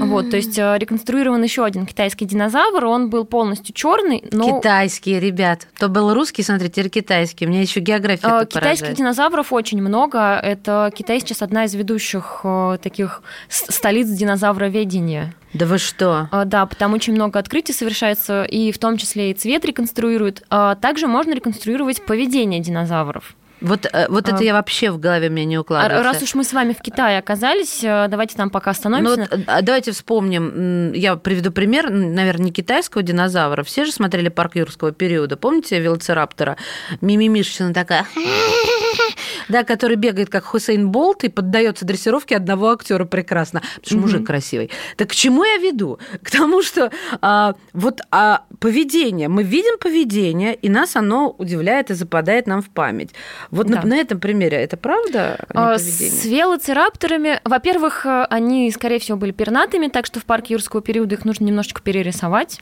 Вот, 0.00 0.30
то 0.30 0.36
есть 0.36 0.58
э, 0.58 0.76
реконструирован 0.78 1.42
еще 1.42 1.64
один 1.64 1.86
китайский 1.86 2.26
динозавр, 2.26 2.84
он 2.84 3.10
был 3.10 3.24
полностью 3.24 3.74
черный, 3.74 4.22
но... 4.30 4.58
Китайский, 4.58 5.18
ребят. 5.18 5.66
То 5.78 5.88
был 5.88 6.12
русский, 6.14 6.42
смотрите, 6.42 6.72
теперь 6.72 6.90
китайский. 6.90 7.46
У 7.46 7.48
меня 7.48 7.62
еще 7.62 7.80
география 7.80 8.26
а, 8.26 8.44
Китайских 8.44 8.60
поражает. 8.60 8.96
динозавров 8.96 9.52
очень 9.52 9.80
много. 9.80 10.38
Это 10.42 10.92
Китай 10.94 11.20
сейчас 11.20 11.42
одна 11.42 11.64
из 11.64 11.74
ведущих 11.74 12.40
э, 12.44 12.78
таких 12.82 13.22
столиц 13.48 14.08
динозавроведения. 14.08 15.34
Да 15.54 15.66
вы 15.66 15.78
что? 15.78 16.28
Да, 16.44 16.66
там 16.66 16.92
очень 16.92 17.14
много 17.14 17.38
открытий 17.38 17.72
совершается, 17.72 18.44
и 18.44 18.72
в 18.72 18.78
том 18.78 18.98
числе 18.98 19.30
и 19.30 19.34
цвет 19.34 19.64
реконструируют. 19.64 20.42
А 20.50 20.74
Также 20.74 21.06
можно 21.06 21.32
реконструировать 21.32 22.04
поведение 22.04 22.60
динозавров. 22.60 23.34
Вот, 23.60 23.86
э, 23.90 24.06
вот 24.08 24.28
это 24.28 24.38
А. 24.38 24.42
я 24.42 24.52
вообще 24.52 24.90
в 24.90 24.98
голове 24.98 25.30
мне 25.30 25.44
не 25.44 25.56
А 25.56 25.60
укладывается. 25.62 26.02
Раз 26.04 26.22
уж 26.22 26.34
мы 26.34 26.44
с 26.44 26.52
вами 26.52 26.72
в 26.74 26.82
Китае 26.82 27.18
оказались, 27.18 27.82
э, 27.82 28.06
давайте 28.08 28.36
там 28.36 28.50
пока 28.50 28.70
Ну 28.70 28.72
остановимся. 28.72 29.28
вот, 29.30 29.40
а 29.46 29.62
давайте 29.62 29.92
вспомним, 29.92 30.92
я 30.92 31.16
приведу 31.16 31.50
пример, 31.50 31.90
наверное, 31.90 32.46
не 32.46 32.52
китайского 32.52 33.02
динозавра. 33.02 33.62
Все 33.62 33.84
же 33.84 33.92
смотрели 33.92 34.28
парк 34.28 34.56
юрского 34.56 34.92
периода. 34.92 35.36
Помните 35.36 35.80
велоцираптора? 35.80 36.56
Мимимишечина 37.00 37.72
такая, 37.72 38.06
да, 39.48 39.64
который 39.64 39.96
бегает 39.96 40.28
как 40.28 40.44
Хусейн 40.44 40.90
Болт 40.90 41.24
и 41.24 41.28
поддается 41.28 41.84
дрессировке 41.84 42.36
одного 42.36 42.70
актера 42.70 43.04
прекрасно, 43.04 43.60
потому 43.60 43.84
что 43.86 43.96
мужик 43.98 44.16
Мгм. 44.20 44.26
красивый. 44.26 44.70
Так 44.96 45.10
к 45.10 45.14
чему 45.14 45.44
я 45.44 45.56
веду? 45.58 45.98
К 46.22 46.30
тому, 46.30 46.62
что 46.62 46.90
а, 47.20 47.54
вот 47.72 48.00
а, 48.10 48.44
поведение, 48.60 49.28
мы 49.28 49.42
видим 49.42 49.78
поведение, 49.78 50.54
и 50.54 50.68
нас 50.68 50.96
оно 50.96 51.34
удивляет 51.38 51.90
и 51.90 51.94
западает 51.94 52.46
нам 52.46 52.62
в 52.62 52.70
память. 52.70 53.10
Вот 53.50 53.68
на, 53.68 53.82
Да. 53.82 53.88
на 53.88 53.96
этом 53.96 54.20
примере 54.20 54.56
это 54.58 54.76
правда? 54.76 55.38
а 55.54 55.74
А, 55.74 55.76
поведение? 55.76 56.10
С 56.10 56.24
велоцирапторами, 56.24 57.40
во-первых, 57.44 58.06
они, 58.30 58.70
скорее 58.70 58.98
всего, 58.98 59.16
были 59.16 59.32
пернатыми, 59.32 59.88
так 59.88 60.06
что 60.06 60.20
в 60.20 60.24
парке 60.24 60.54
юрского 60.54 60.82
периода 60.82 61.14
их 61.14 61.24
нужно 61.24 61.44
немножечко 61.44 61.80
перерисовать. 61.82 62.58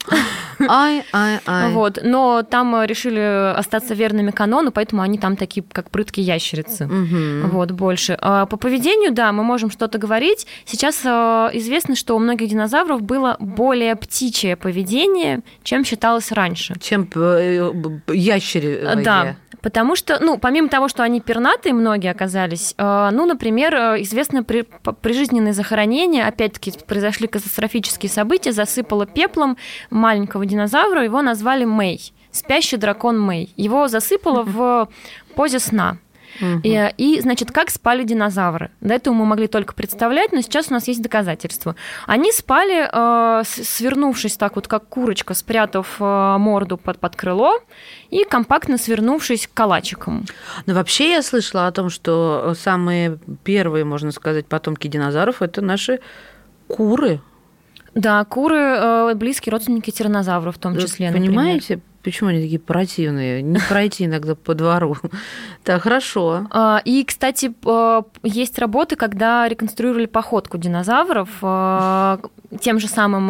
Ай, 0.67 1.03
ай, 1.13 1.39
ай. 1.45 1.71
Вот. 1.71 1.99
Но 2.03 2.43
там 2.43 2.75
э, 2.75 2.85
решили 2.87 3.53
остаться 3.57 3.93
верными 3.93 4.31
канону, 4.31 4.71
поэтому 4.71 5.01
они 5.01 5.17
там 5.17 5.35
такие, 5.35 5.63
как 5.71 5.89
прыткие 5.89 6.25
ящерицы. 6.25 6.85
Мгм. 6.85 7.49
Вот, 7.49 7.71
больше. 7.71 8.17
А 8.21 8.45
По 8.45 8.57
поведению, 8.57 9.11
да, 9.13 9.31
мы 9.31 9.43
можем 9.43 9.69
что-то 9.71 9.97
говорить. 9.97 10.47
Сейчас 10.65 11.01
э, 11.03 11.09
известно, 11.53 11.95
что 11.95 12.15
у 12.15 12.19
многих 12.19 12.49
динозавров 12.49 13.01
было 13.01 13.35
более 13.39 13.95
птичье 13.95 14.55
поведение, 14.55 15.41
чем 15.63 15.83
считалось 15.83 16.31
раньше. 16.31 16.75
Чем 16.79 17.09
э, 17.15 17.71
ящери. 18.07 18.81
Да, 19.03 19.35
потому 19.61 19.95
что, 19.95 20.19
ну, 20.21 20.37
помимо 20.37 20.69
того, 20.75 20.89
что 20.89 21.03
они 21.03 21.21
пернатые 21.21 21.73
многие 21.73 22.11
оказались, 22.11 22.75
э, 22.77 23.09
ну, 23.13 23.25
например, 23.25 23.73
э, 23.73 24.01
известно 24.01 24.43
при, 24.43 24.63
прижизненные 25.01 25.53
захоронения, 25.53 26.27
опять-таки 26.27 26.73
произошли 26.85 27.27
катастрофические 27.27 28.09
события, 28.09 28.51
засыпало 28.51 29.05
пеплом 29.05 29.55
маленького 29.89 30.45
динозавра, 30.45 31.01
его 31.01 31.21
назвали 31.21 31.63
Мэй, 31.63 32.11
спящий 32.31 32.75
дракон 32.75 33.17
Мэй. 33.17 33.53
Его 33.55 33.87
засыпало 33.87 34.43
в 34.43 34.89
позе 35.33 35.59
сна. 35.59 35.97
И, 36.63 36.93
и, 36.97 37.21
значит, 37.21 37.51
как 37.51 37.69
спали 37.69 38.03
динозавры? 38.03 38.71
До 38.81 38.93
этого 38.93 39.13
мы 39.13 39.25
могли 39.25 39.47
только 39.47 39.73
представлять, 39.73 40.31
но 40.31 40.41
сейчас 40.41 40.69
у 40.69 40.73
нас 40.73 40.87
есть 40.87 41.01
доказательства. 41.01 41.75
Они 42.07 42.31
спали, 42.31 42.89
э, 42.91 43.43
свернувшись 43.45 44.37
так 44.37 44.55
вот, 44.55 44.67
как 44.67 44.87
курочка, 44.87 45.33
спрятав 45.33 45.95
э, 45.99 46.37
морду 46.37 46.77
под, 46.77 46.99
под 46.99 47.15
крыло 47.15 47.59
и 48.09 48.23
компактно 48.23 48.77
свернувшись 48.77 49.49
калачиком. 49.53 50.25
Но 50.65 50.73
вообще 50.73 51.11
я 51.11 51.21
слышала 51.21 51.67
о 51.67 51.71
том, 51.71 51.89
что 51.89 52.53
самые 52.59 53.17
первые, 53.43 53.85
можно 53.85 54.11
сказать, 54.11 54.45
потомки 54.45 54.87
динозавров 54.87 55.41
это 55.41 55.61
наши 55.61 55.99
куры. 56.67 57.21
Да, 57.93 58.25
куры 58.25 58.57
э, 58.57 59.13
близкие 59.15 59.51
родственники 59.51 59.89
тираннозавров 59.89 60.55
в 60.55 60.59
том 60.59 60.77
числе, 60.77 61.11
например. 61.11 61.61
Почему 62.05 62.29
они 62.29 62.41
такие 62.41 62.59
противные? 62.59 63.41
Не 63.41 63.59
пройти 63.59 64.05
иногда 64.05 64.35
по 64.35 64.53
двору. 64.53 64.95
Так, 65.63 65.81
хорошо. 65.81 66.45
А, 66.51 66.79
И, 66.85 67.03
кстати, 67.03 67.51
есть 68.21 68.59
работы, 68.59 68.95
когда 68.95 69.47
реконструировали 69.49 70.05
походку 70.05 70.59
динозавров. 70.59 71.29
э, 71.41 72.17
Тем 72.61 72.79
же 72.79 72.87
самым 72.87 73.29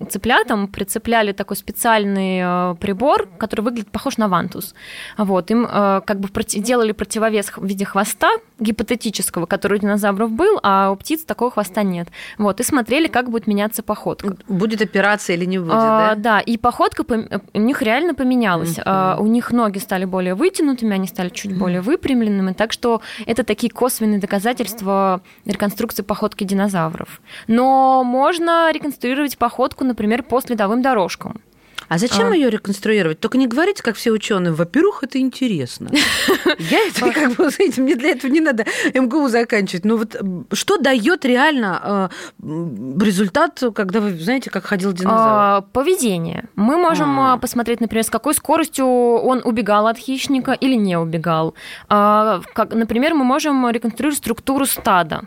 э, 0.00 0.06
цыплятам 0.08 0.68
прицепляли 0.68 1.32
такой 1.32 1.58
специальный 1.58 2.74
прибор, 2.76 3.28
который 3.38 3.60
выглядит 3.60 3.90
похож 3.90 4.16
на 4.16 4.28
вантус. 4.28 4.74
Вот. 5.18 5.50
Им 5.50 5.66
как 5.66 6.18
бы 6.20 6.28
делали 6.46 6.92
противовес 6.92 7.52
в 7.54 7.66
виде 7.66 7.84
хвоста 7.84 8.30
гипотетического, 8.58 9.46
который 9.46 9.78
у 9.78 9.80
динозавров 9.80 10.30
был, 10.30 10.58
а 10.62 10.90
у 10.90 10.96
птиц 10.96 11.24
такого 11.24 11.50
хвоста 11.50 11.82
нет. 11.82 12.08
Вот. 12.38 12.60
И 12.60 12.62
смотрели, 12.62 13.06
как 13.06 13.30
будет 13.30 13.46
меняться 13.46 13.82
походка. 13.82 14.36
Будет 14.48 14.80
операция 14.82 15.36
или 15.36 15.44
не 15.44 15.58
будет, 15.58 15.72
А, 15.74 16.14
да? 16.14 16.14
да, 16.14 16.40
и 16.40 16.56
походка 16.56 17.04
у 17.52 17.60
них 17.60 17.82
реально 17.82 18.14
поменялась. 18.14 18.78
Мгм. 18.78 18.82
А, 18.86 19.16
у 19.18 19.26
них 19.26 19.52
ноги 19.52 19.78
стали 19.78 20.04
более 20.04 20.34
вытянутыми, 20.34 20.94
они 20.94 21.06
стали 21.06 21.28
чуть 21.28 21.56
более 21.56 21.80
выпрямленными, 21.80 22.52
так 22.52 22.72
что 22.72 23.02
это 23.26 23.44
такие 23.44 23.70
косвенные 23.70 24.20
доказательства 24.20 25.20
реконструкции 25.44 26.02
походки 26.02 26.44
динозавров. 26.44 27.20
Но 27.46 28.04
можно 28.04 28.70
реконструировать 28.72 29.36
походку, 29.38 29.84
например, 29.84 30.22
по 30.22 30.40
следовым 30.40 30.82
дорожкам. 30.82 31.40
А 31.88 31.98
зачем 31.98 32.28
А. 32.32 32.34
ее 32.34 32.50
реконструировать? 32.50 33.20
Только 33.20 33.38
не 33.38 33.46
говорите, 33.46 33.82
как 33.82 33.96
все 33.96 34.10
ученые. 34.10 34.52
Во-первых, 34.52 35.02
это 35.04 35.18
интересно. 35.18 35.90
Я 36.58 36.86
это 36.88 37.12
как 37.12 37.32
бы, 37.34 37.50
знаете, 37.50 37.80
мне 37.80 37.94
для 37.94 38.10
этого 38.10 38.30
не 38.30 38.40
надо 38.40 38.64
МГУ 38.94 39.28
заканчивать. 39.28 39.84
Но 39.84 39.96
вот 39.96 40.16
что 40.52 40.78
дает 40.78 41.24
реально 41.24 42.10
м, 42.42 42.98
результат, 42.98 43.62
когда 43.74 44.00
вы 44.00 44.18
знаете, 44.18 44.50
как 44.50 44.64
ходил 44.64 44.92
динозавр? 44.92 45.20
А, 45.28 45.60
Поведение. 45.72 46.44
Мы 46.56 46.76
можем 46.76 47.18
А. 47.20 47.34
а, 47.34 47.36
посмотреть, 47.38 47.80
например, 47.80 48.04
с 48.04 48.10
какой 48.10 48.34
скоростью 48.34 48.86
он 48.86 49.40
убегал 49.44 49.86
от 49.86 49.98
хищника 49.98 50.52
или 50.52 50.74
не 50.74 50.98
убегал. 50.98 51.54
А, 51.88 52.40
например, 52.70 53.14
мы 53.14 53.24
можем 53.24 53.68
реконструировать 53.70 54.18
структуру 54.18 54.66
стада. 54.66 55.22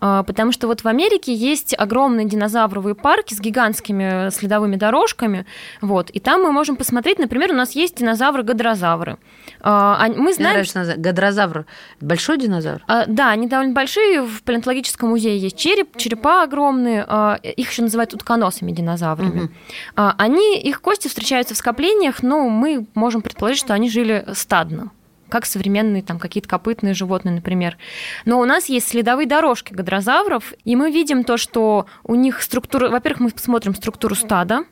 А, 0.00 0.22
Потому 0.22 0.52
что 0.52 0.66
вот 0.66 0.82
в 0.84 0.88
Америке 0.88 1.32
есть 1.34 1.74
огромные 1.76 2.26
динозавровые 2.26 2.94
парки 2.94 3.34
с 3.34 3.40
гигантскими 3.40 4.30
следовыми 4.30 4.76
дорожками. 4.76 5.46
Вот, 5.80 6.10
и 6.10 6.20
там 6.20 6.42
мы 6.42 6.52
можем 6.52 6.76
посмотреть, 6.76 7.18
например, 7.18 7.50
у 7.52 7.54
нас 7.54 7.72
есть 7.72 7.96
динозавры-гадрозавры. 7.96 9.16
А, 9.60 10.06
Мы 10.08 10.34
знаем, 10.34 10.52
нравится. 10.66 10.94
Гадрозавр. 10.96 11.66
Большой 12.00 12.38
динозавр? 12.38 12.82
а, 12.86 13.04
Да, 13.06 13.30
они 13.30 13.46
довольно 13.46 13.72
большие. 13.72 14.22
В 14.22 14.42
палеонтологическом 14.42 15.08
музее 15.08 15.38
есть 15.38 15.56
череп, 15.56 15.96
черепа 15.96 16.42
огромные. 16.42 17.06
Их 17.42 17.70
еще 17.70 17.82
называют 17.82 18.12
утконосами 18.14 18.72
динозаврами. 18.72 19.50
А, 19.94 20.14
Они, 20.18 20.58
их 20.60 20.80
кости 20.80 21.08
встречаются 21.08 21.54
в 21.54 21.56
скоплениях, 21.56 22.22
но 22.22 22.48
мы 22.48 22.86
можем 22.94 23.22
предположить, 23.22 23.60
что 23.60 23.74
они 23.74 23.88
жили 23.88 24.26
стадно 24.34 24.90
как 25.28 25.46
современные 25.46 26.02
там 26.02 26.18
какие-то 26.18 26.48
копытные 26.48 26.94
животные, 26.94 27.34
например. 27.34 27.76
Но 28.24 28.40
у 28.40 28.44
нас 28.44 28.68
есть 28.68 28.88
следовые 28.88 29.26
дорожки 29.26 29.72
гадрозавров, 29.72 30.52
и 30.64 30.76
мы 30.76 30.90
видим 30.90 31.24
то, 31.24 31.36
что 31.36 31.86
у 32.04 32.14
них 32.14 32.42
структура... 32.42 32.88
Во-первых, 32.88 33.20
мы 33.20 33.30
смотрим 33.36 33.74
структуру 33.74 34.14
стада. 34.14 34.64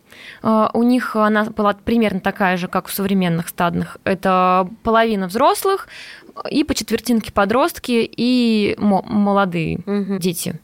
А, 0.42 0.70
У 0.74 0.82
них 0.82 1.16
она 1.16 1.44
была 1.44 1.74
примерно 1.74 2.20
такая 2.20 2.56
же, 2.56 2.68
как 2.68 2.86
у 2.86 2.90
современных 2.90 3.48
стадных. 3.48 3.98
Это 4.04 4.68
половина 4.82 5.26
взрослых 5.26 5.88
и 6.50 6.64
по 6.64 6.74
четвертинке 6.74 7.32
подростки 7.32 8.08
и 8.16 8.74
мо- 8.78 9.02
молодые 9.02 9.78
Мгм. 9.86 10.18
дети. 10.18 10.60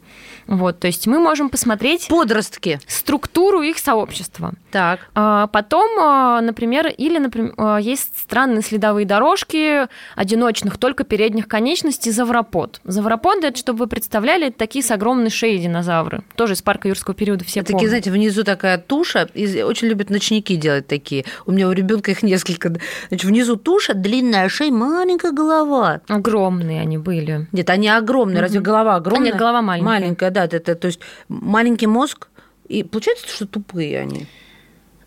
Вот, 0.51 0.81
то 0.81 0.89
есть 0.89 1.07
мы 1.07 1.21
можем 1.21 1.49
посмотреть 1.49 2.09
Подростки. 2.09 2.81
структуру 2.89 3.63
их 3.63 3.79
сообщества. 3.79 4.53
Так. 4.73 5.01
А 5.15 5.47
Потом, 5.47 5.89
а, 6.01 6.41
например, 6.41 6.89
или, 6.89 7.19
например, 7.19 7.55
а, 7.57 7.79
есть 7.79 8.19
странные 8.19 8.63
следовые 8.63 9.07
дорожки 9.07 9.87
одиночных, 10.17 10.77
только 10.77 11.05
передних 11.05 11.47
конечностей, 11.49 12.11
завропод. 12.11 12.81
Завроподы, 12.85 13.47
это, 13.47 13.59
чтобы 13.59 13.79
вы 13.81 13.87
представляли, 13.87 14.49
это 14.49 14.59
такие 14.59 14.85
с 14.85 14.91
огромной 14.91 15.31
шеей 15.31 15.59
динозавры. 15.61 16.23
Тоже 16.35 16.55
из 16.55 16.63
парка 16.63 16.89
юрского 16.89 17.15
периода 17.15 17.45
все 17.45 17.61
Такие, 17.61 17.75
помнят. 17.75 17.89
знаете, 17.91 18.11
внизу 18.11 18.43
такая 18.43 18.79
туша. 18.79 19.29
и 19.35 19.63
Очень 19.63 19.87
любят 19.89 20.11
ночники 20.11 20.57
делать 20.57 20.89
такие. 20.89 21.25
У 21.47 21.53
меня 21.53 21.69
у 21.69 21.73
ребенка 21.73 22.11
их 22.11 22.23
несколько. 22.25 22.75
Значит, 23.09 23.25
внизу 23.25 23.55
туша, 23.57 23.95
длинная 23.95 24.49
шея, 24.49 24.73
маленькая 24.73 25.31
голова. 25.31 26.01
Огромные 26.09 26.81
они 26.81 26.99
были. 26.99 27.47
Нет, 27.53 27.71
они 27.71 27.89
огромные. 27.89 28.41
Разве 28.41 28.59
голова 28.59 28.97
огромная? 28.97 29.27
Нет, 29.27 29.37
голова 29.37 29.63
маленькая. 29.63 29.87
Маленькая, 29.89 30.31
да. 30.31 30.40
Это, 30.45 30.75
то 30.75 30.87
есть 30.87 31.01
маленький 31.29 31.87
мозг. 31.87 32.29
И 32.69 32.83
получается, 32.85 33.27
что 33.29 33.47
тупые 33.47 33.99
они. 34.01 34.27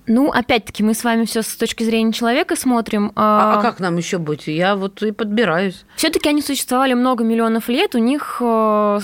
Ну, 0.06 0.32
опять-таки, 0.32 0.84
мы 0.84 0.93
с 0.93 1.04
вами 1.06 1.24
все 1.24 1.41
с 1.41 1.56
точки 1.56 1.84
зрения 1.84 2.12
человека 2.12 2.58
смотрим. 2.58 3.13
А, 3.15 3.60
а 3.60 3.62
как 3.62 3.80
нам 3.80 3.96
еще 3.96 4.17
быть? 4.17 4.48
Я 4.48 4.76
вот 4.76 5.02
и 5.02 5.12
подбираюсь. 5.12 5.86
Все-таки 5.96 6.28
они 6.28 6.41
существовали 6.41 6.93
много 6.93 7.24
миллионов 7.24 7.69
лет, 7.69 7.96
у 7.96 8.00
них 8.00 8.38
э, 8.41 9.00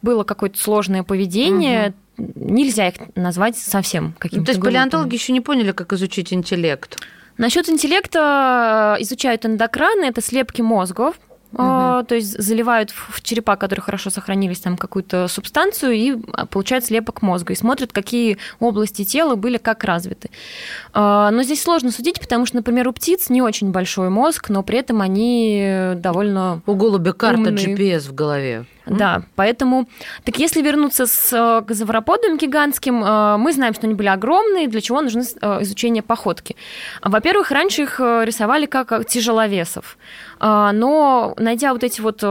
было 0.00 0.24
какое-то 0.24 0.58
сложное 0.58 1.02
поведение. 1.02 1.92
Нельзя 2.16 2.88
их 2.88 2.94
назвать 3.14 3.58
совсем 3.58 4.04
Ну, 4.04 4.12
каким-то. 4.18 4.46
то 4.46 4.50
есть 4.52 4.60
глупыми. 4.60 4.74
палеонтологи 4.76 5.14
еще 5.14 5.32
не 5.34 5.42
поняли, 5.42 5.72
как 5.72 5.92
изучить 5.92 6.32
интеллект. 6.32 6.98
Насчет 7.36 7.68
интеллекта 7.68 8.96
э, 8.98 9.02
изучают 9.02 9.44
эндокраны, 9.44 10.06
это 10.06 10.22
слепки 10.22 10.62
мозгов. 10.62 11.14
Э, 11.52 12.04
То 12.06 12.14
есть 12.14 12.40
заливают 12.42 12.90
в 12.90 13.20
черепа, 13.22 13.56
которые 13.56 13.82
хорошо 13.82 14.10
сохранились, 14.10 14.60
там 14.60 14.76
какую-то 14.76 15.28
субстанцию 15.28 15.92
и 15.92 16.16
а, 16.32 16.46
получают 16.46 16.84
слепок 16.84 17.22
мозга 17.22 17.52
и 17.52 17.56
смотрят, 17.56 17.92
какие 17.92 18.38
области 18.60 19.04
тела 19.04 19.34
были 19.34 19.58
как 19.58 19.84
развиты. 19.84 20.30
А, 20.92 21.30
Но 21.30 21.42
здесь 21.42 21.62
сложно 21.62 21.90
судить, 21.90 22.20
потому 22.20 22.46
что, 22.46 22.56
например, 22.56 22.88
у 22.88 22.92
птиц 22.92 23.30
не 23.30 23.42
очень 23.42 23.70
большой 23.70 24.10
мозг, 24.10 24.48
но 24.50 24.62
при 24.62 24.78
этом 24.78 25.00
они 25.00 25.92
довольно 25.96 26.62
У 26.66 26.74
голубя 26.74 27.12
карта 27.12 27.40
Умные. 27.40 27.76
GPS 27.76 28.08
в 28.08 28.14
голове. 28.14 28.66
Да, 28.88 29.22
поэтому... 29.36 29.88
Так 30.24 30.38
если 30.38 30.62
вернуться 30.62 31.06
с, 31.06 31.32
э, 31.32 31.62
к 31.64 31.74
завроподам 31.74 32.38
гигантским, 32.38 33.04
э, 33.04 33.36
мы 33.36 33.52
знаем, 33.52 33.74
что 33.74 33.86
они 33.86 33.94
были 33.94 34.08
огромные, 34.08 34.68
для 34.68 34.80
чего 34.80 35.00
нужно 35.00 35.22
э, 35.22 35.62
изучение 35.62 36.02
походки. 36.02 36.56
Во-первых, 37.02 37.50
раньше 37.50 37.82
их 37.82 38.00
рисовали 38.00 38.66
как 38.66 39.06
тяжеловесов, 39.06 39.98
но 40.40 41.34
найдя 41.36 41.72
вот 41.72 41.84
эти 41.84 42.00
вот 42.00 42.22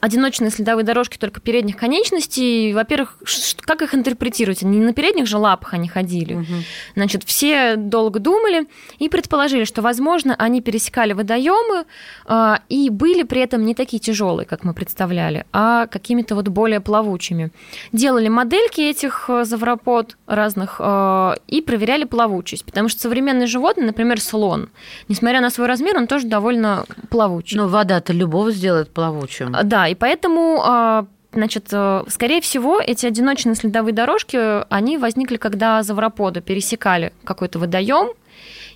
одиночные 0.00 0.50
следовые 0.50 0.84
дорожки 0.84 1.16
только 1.16 1.40
передних 1.40 1.76
конечностей, 1.76 2.72
во-первых, 2.72 3.16
как 3.60 3.82
их 3.82 3.94
интерпретировать? 3.94 4.62
Не 4.62 4.78
на 4.78 4.92
передних 4.92 5.26
же 5.26 5.38
лапах 5.38 5.74
они 5.74 5.88
ходили. 5.88 6.34
Угу. 6.34 6.54
Значит, 6.96 7.24
все 7.24 7.76
долго 7.76 8.20
думали 8.20 8.66
и 8.98 9.08
предположили, 9.08 9.64
что, 9.64 9.82
возможно, 9.82 10.34
они 10.38 10.60
пересекали 10.60 11.12
водоемы 11.12 11.84
э, 12.26 12.54
и 12.68 12.90
были 12.90 13.22
при 13.22 13.40
этом 13.40 13.64
не 13.64 13.74
такие 13.74 14.00
тяжелые, 14.00 14.46
как 14.46 14.64
мы 14.64 14.74
представляли, 14.74 15.46
а 15.52 15.86
какими-то 15.86 16.34
вот 16.34 16.48
более 16.48 16.80
плавучими. 16.80 17.50
Делали 17.92 18.28
модельки 18.28 18.80
этих 18.80 19.26
э, 19.28 19.44
завропод 19.44 20.16
разных 20.26 20.76
э, 20.78 21.34
и 21.46 21.62
проверяли 21.62 22.04
плавучесть, 22.04 22.64
потому 22.64 22.88
что 22.88 23.00
современные 23.00 23.46
животные, 23.46 23.86
например, 23.86 24.20
слон, 24.20 24.70
несмотря 25.08 25.40
на 25.40 25.50
свой 25.50 25.66
размер, 25.66 25.96
он 25.96 26.06
тоже 26.06 26.26
довольно 26.26 26.84
плавучий. 27.08 27.56
Но 27.56 27.68
вода-то 27.68 28.12
любого 28.12 28.52
сделает 28.52 28.92
плавучим. 28.92 29.54
Да, 29.70 29.86
и 29.88 29.94
поэтому 29.94 30.60
а, 30.64 31.06
Значит, 31.32 31.68
э, 31.70 32.02
скорее 32.08 32.40
всего, 32.40 32.80
эти 32.80 33.06
одиночные 33.06 33.54
следовые 33.54 33.94
дорожки, 33.94 34.64
они 34.68 34.98
возникли, 34.98 35.36
когда 35.36 35.80
завроподы 35.84 36.40
пересекали 36.40 37.12
какой-то 37.22 37.60
водоем, 37.60 38.08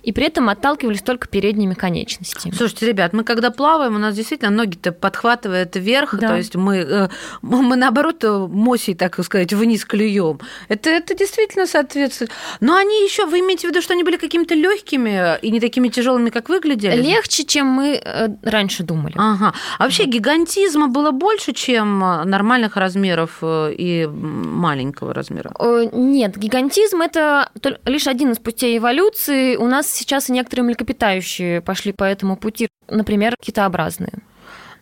и 0.05 0.11
при 0.11 0.27
этом 0.27 0.49
отталкивались 0.49 1.01
только 1.01 1.27
передними 1.27 1.73
конечностями. 1.73 2.53
Слушайте, 2.53 2.85
ребят, 2.85 3.13
мы 3.13 3.23
когда 3.23 3.49
плаваем, 3.49 3.95
у 3.95 3.97
нас 3.97 4.15
действительно 4.15 4.51
ноги-то 4.51 4.91
подхватывают 4.91 5.75
вверх, 5.75 6.13
да. 6.15 6.27
то 6.27 6.37
есть 6.37 6.55
мы, 6.55 6.77
э, 6.77 7.09
мы 7.41 7.75
наоборот 7.75 8.23
э, 8.23 8.47
мосей, 8.47 8.93
так 8.93 9.19
сказать, 9.25 9.51
вниз 9.51 9.83
клюем. 9.83 10.39
Это, 10.69 10.91
это 10.91 11.15
действительно 11.15 11.65
соответствует. 11.65 12.29
Но 12.59 12.75
они 12.75 13.03
еще, 13.03 13.25
вы 13.25 13.39
имеете 13.39 13.67
в 13.67 13.71
виду, 13.71 13.81
что 13.81 13.93
они 13.93 14.03
были 14.03 14.17
какими-то 14.17 14.53
легкими 14.53 15.39
и 15.41 15.49
не 15.49 15.59
такими 15.59 15.87
тяжелыми, 15.87 16.29
как 16.29 16.49
выглядели? 16.49 17.01
Легче, 17.01 17.43
чем 17.43 17.65
мы 17.65 17.99
э, 18.03 18.27
раньше 18.43 18.83
думали. 18.83 19.15
Ага. 19.17 19.53
А 19.79 19.83
вообще 19.83 20.03
вот. 20.03 20.13
гигантизма 20.13 20.87
было 20.87 21.09
больше, 21.09 21.53
чем 21.53 21.99
нормальных 21.99 22.77
размеров 22.77 23.39
и 23.41 24.07
маленького 24.07 25.15
размера? 25.15 25.51
Нет, 25.91 26.37
гигантизм 26.37 27.01
это 27.01 27.49
лишь 27.85 28.05
один 28.05 28.33
из 28.33 28.37
путей 28.37 28.77
эволюции. 28.77 29.55
У 29.55 29.65
нас 29.65 29.94
сейчас 29.95 30.29
и 30.29 30.33
некоторые 30.33 30.65
млекопитающие 30.65 31.61
пошли 31.61 31.91
по 31.91 32.03
этому 32.03 32.37
пути, 32.37 32.67
например, 32.87 33.35
китообразные. 33.41 34.13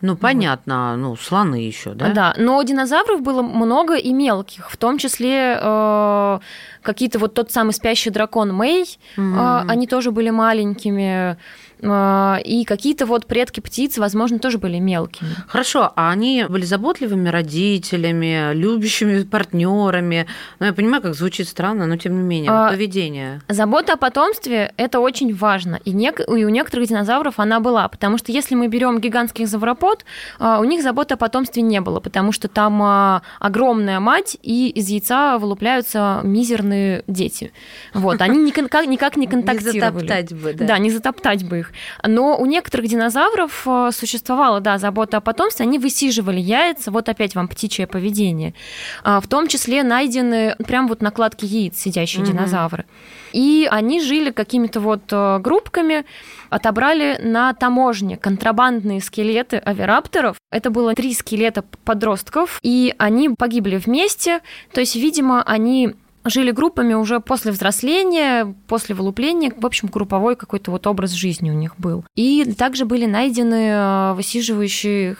Ну, 0.00 0.16
понятно, 0.16 0.96
ну, 0.96 1.16
слоны 1.16 1.54
еще, 1.54 1.94
да? 1.94 2.10
Да, 2.10 2.34
но 2.36 2.62
динозавров 2.62 3.22
было 3.22 3.40
много 3.40 3.94
и 3.94 4.12
мелких, 4.12 4.70
в 4.70 4.76
том 4.76 4.98
числе 4.98 5.58
э, 5.58 6.38
какие-то 6.82 7.18
вот 7.18 7.32
тот 7.32 7.50
самый 7.50 7.72
спящий 7.72 8.10
дракон 8.10 8.52
Мэй, 8.52 8.82
mm-hmm. 9.16 9.62
э, 9.62 9.66
они 9.66 9.86
тоже 9.86 10.10
были 10.10 10.28
маленькими. 10.28 11.38
А, 11.82 12.38
и 12.44 12.64
какие-то 12.64 13.06
вот 13.06 13.26
предки 13.26 13.60
птиц, 13.60 13.98
возможно, 13.98 14.38
тоже 14.38 14.58
были 14.58 14.78
мелкими. 14.78 15.30
Хорошо, 15.46 15.92
а 15.96 16.10
они 16.10 16.44
были 16.48 16.64
заботливыми 16.64 17.28
родителями, 17.28 18.54
любящими 18.54 19.22
партнерами. 19.22 20.26
Ну, 20.58 20.66
я 20.66 20.72
понимаю, 20.72 21.02
как 21.02 21.14
звучит 21.14 21.48
странно, 21.48 21.86
но 21.86 21.96
тем 21.96 22.16
не 22.16 22.22
менее, 22.22 22.50
а, 22.50 22.70
поведение. 22.70 23.40
Забота 23.48 23.94
о 23.94 23.96
потомстве– 23.96 24.72
это 24.76 25.00
очень 25.00 25.34
важно. 25.34 25.80
И, 25.84 25.92
не, 25.92 26.10
и 26.10 26.44
у 26.44 26.48
некоторых 26.48 26.88
динозавров 26.88 27.38
она 27.38 27.60
была, 27.60 27.88
потому 27.88 28.18
что 28.18 28.32
если 28.32 28.54
мы 28.54 28.68
берем 28.68 29.00
гигантских 29.00 29.48
завропод, 29.48 30.04
а, 30.38 30.60
у 30.60 30.64
них 30.64 30.82
заботы 30.82 31.14
о 31.14 31.16
потомстве 31.16 31.62
не 31.62 31.80
было, 31.80 32.00
потому 32.00 32.32
что 32.32 32.48
там 32.48 32.80
а, 32.82 33.22
огромная 33.38 34.00
мать, 34.00 34.36
и 34.42 34.68
из 34.68 34.88
яйца 34.88 35.38
вылупляются 35.38 36.20
мизерные 36.22 37.04
дети. 37.06 37.52
Вот, 37.92 38.20
они 38.20 38.38
никак, 38.38 38.86
никак 38.86 39.16
не 39.16 39.26
контактировали. 39.34 39.74
Не 39.74 39.80
затоптать 39.80 40.32
бы, 40.32 40.52
да. 40.54 40.66
Да, 40.66 40.78
не 40.78 40.90
затоптать 40.90 41.44
бы 41.44 41.58
их. 41.60 41.72
Но 42.02 42.36
у 42.36 42.46
некоторых 42.46 42.88
динозавров 42.88 43.62
э, 43.66 43.90
существовала, 43.92 44.60
да, 44.60 44.78
забота 44.78 45.18
о 45.18 45.20
потомстве, 45.20 45.64
они 45.64 45.78
высиживали 45.78 46.40
яйца, 46.40 46.90
вот 46.90 47.08
опять 47.08 47.34
вам 47.34 47.48
птичье 47.48 47.86
поведение. 47.86 48.54
А, 49.02 49.20
в 49.20 49.28
том 49.28 49.48
числе 49.48 49.82
найдены 49.82 50.56
прям 50.66 50.88
вот 50.88 51.02
накладки 51.02 51.44
яиц 51.44 51.78
сидящие 51.78 52.22
mm-hmm. 52.22 52.26
динозавры. 52.26 52.84
И 53.32 53.66
они 53.70 54.00
жили 54.00 54.30
какими-то 54.30 54.80
вот 54.80 55.02
э, 55.10 55.38
группками, 55.40 56.04
отобрали 56.50 57.18
на 57.20 57.52
таможне 57.52 58.16
контрабандные 58.16 59.00
скелеты 59.00 59.56
авирапторов. 59.56 60.36
Это 60.52 60.70
было 60.70 60.94
три 60.94 61.12
скелета 61.14 61.64
подростков, 61.84 62.60
и 62.62 62.94
они 62.98 63.30
погибли 63.30 63.76
вместе. 63.76 64.40
То 64.72 64.80
есть, 64.80 64.94
видимо, 64.94 65.42
они 65.42 65.94
жили 66.24 66.50
группами 66.50 66.94
уже 66.94 67.20
после 67.20 67.52
взросления, 67.52 68.54
после 68.66 68.94
вылупления, 68.94 69.52
в 69.56 69.66
общем, 69.66 69.88
групповой 69.88 70.36
какой-то 70.36 70.70
вот 70.70 70.86
образ 70.86 71.10
жизни 71.10 71.50
у 71.50 71.54
них 71.54 71.76
был. 71.78 72.04
И 72.14 72.54
также 72.56 72.84
были 72.84 73.06
найдены 73.06 73.68
э, 73.70 74.12
высиживающие 74.14 75.16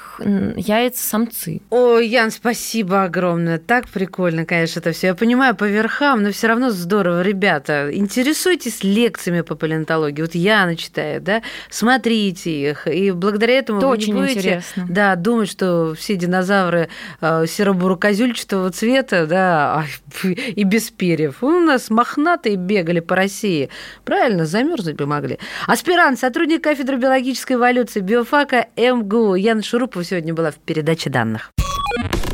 яйца 0.57 1.07
самцы. 1.07 1.61
О, 1.71 1.99
Ян, 1.99 2.31
спасибо 2.31 3.05
огромное. 3.05 3.59
Так 3.59 3.89
прикольно, 3.89 4.45
конечно, 4.45 4.81
это 4.81 4.93
все. 4.93 5.09
Я 5.09 5.15
понимаю 5.15 5.55
по 5.55 5.65
верхам, 5.65 6.23
но 6.23 6.31
все 6.33 6.47
равно 6.47 6.71
здорово. 6.71 7.23
Ребята, 7.23 7.91
интересуйтесь 7.93 8.83
лекциями 8.83 9.43
по 9.43 9.55
палеонтологии. 9.55 10.23
Вот 10.23 10.35
Яна 10.35 10.77
читает, 10.77 11.25
да? 11.25 11.43
Смотрите 11.71 12.71
их. 12.71 12.87
И 12.87 13.11
благодаря 13.11 13.59
этому 13.59 13.79
это 13.79 13.89
вы 13.89 13.93
очень 13.93 14.15
не 14.15 14.21
будете 14.21 14.39
интересно. 14.39 14.87
Да, 14.89 15.17
думать, 15.17 15.51
что 15.51 15.95
все 15.95 16.17
динозавры 16.17 16.89
э, 17.21 17.47
серо-бурокозюльчатого 17.47 18.71
цвета, 18.71 19.27
да, 19.27 19.85
и 20.25 20.65
без 20.65 20.94
перьев. 20.97 21.43
У 21.43 21.61
нас 21.61 21.91
мохнатые 21.91 22.57
бегали 22.57 23.01
по 23.01 23.17
России. 23.17 23.71
Правильно, 24.05 24.47
замерзнуть 24.47 24.97
бы 24.97 25.07
могли. 25.07 25.39
Аспирант, 25.67 26.19
сотрудник 26.19 26.63
кафедры 26.63 26.97
биологической 26.97 27.55
эволюции 27.55 28.01
биофака 28.01 28.69
МГУ 28.77 29.35
Яна 29.35 29.63
Шурупова 29.63 30.05
сегодня 30.05 30.35
была 30.35 30.51
в 30.51 30.57
передаче 30.57 31.11
данных. 31.11 31.51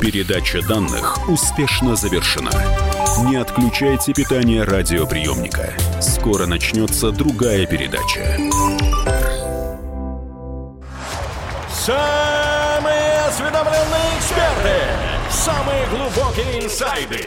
Передача 0.01 0.67
данных 0.67 1.29
успешно 1.29 1.95
завершена. 1.95 2.51
Не 3.29 3.37
отключайте 3.37 4.15
питание 4.15 4.65
радиоприемника. 4.65 5.75
Скоро 6.01 6.47
начнется 6.47 7.11
другая 7.11 7.67
передача. 7.67 8.39
Самые 11.71 13.21
осведомленные 13.29 14.19
эксперты! 14.19 15.11
Самые 15.31 15.87
глубокие 15.89 16.65
инсайды! 16.65 17.27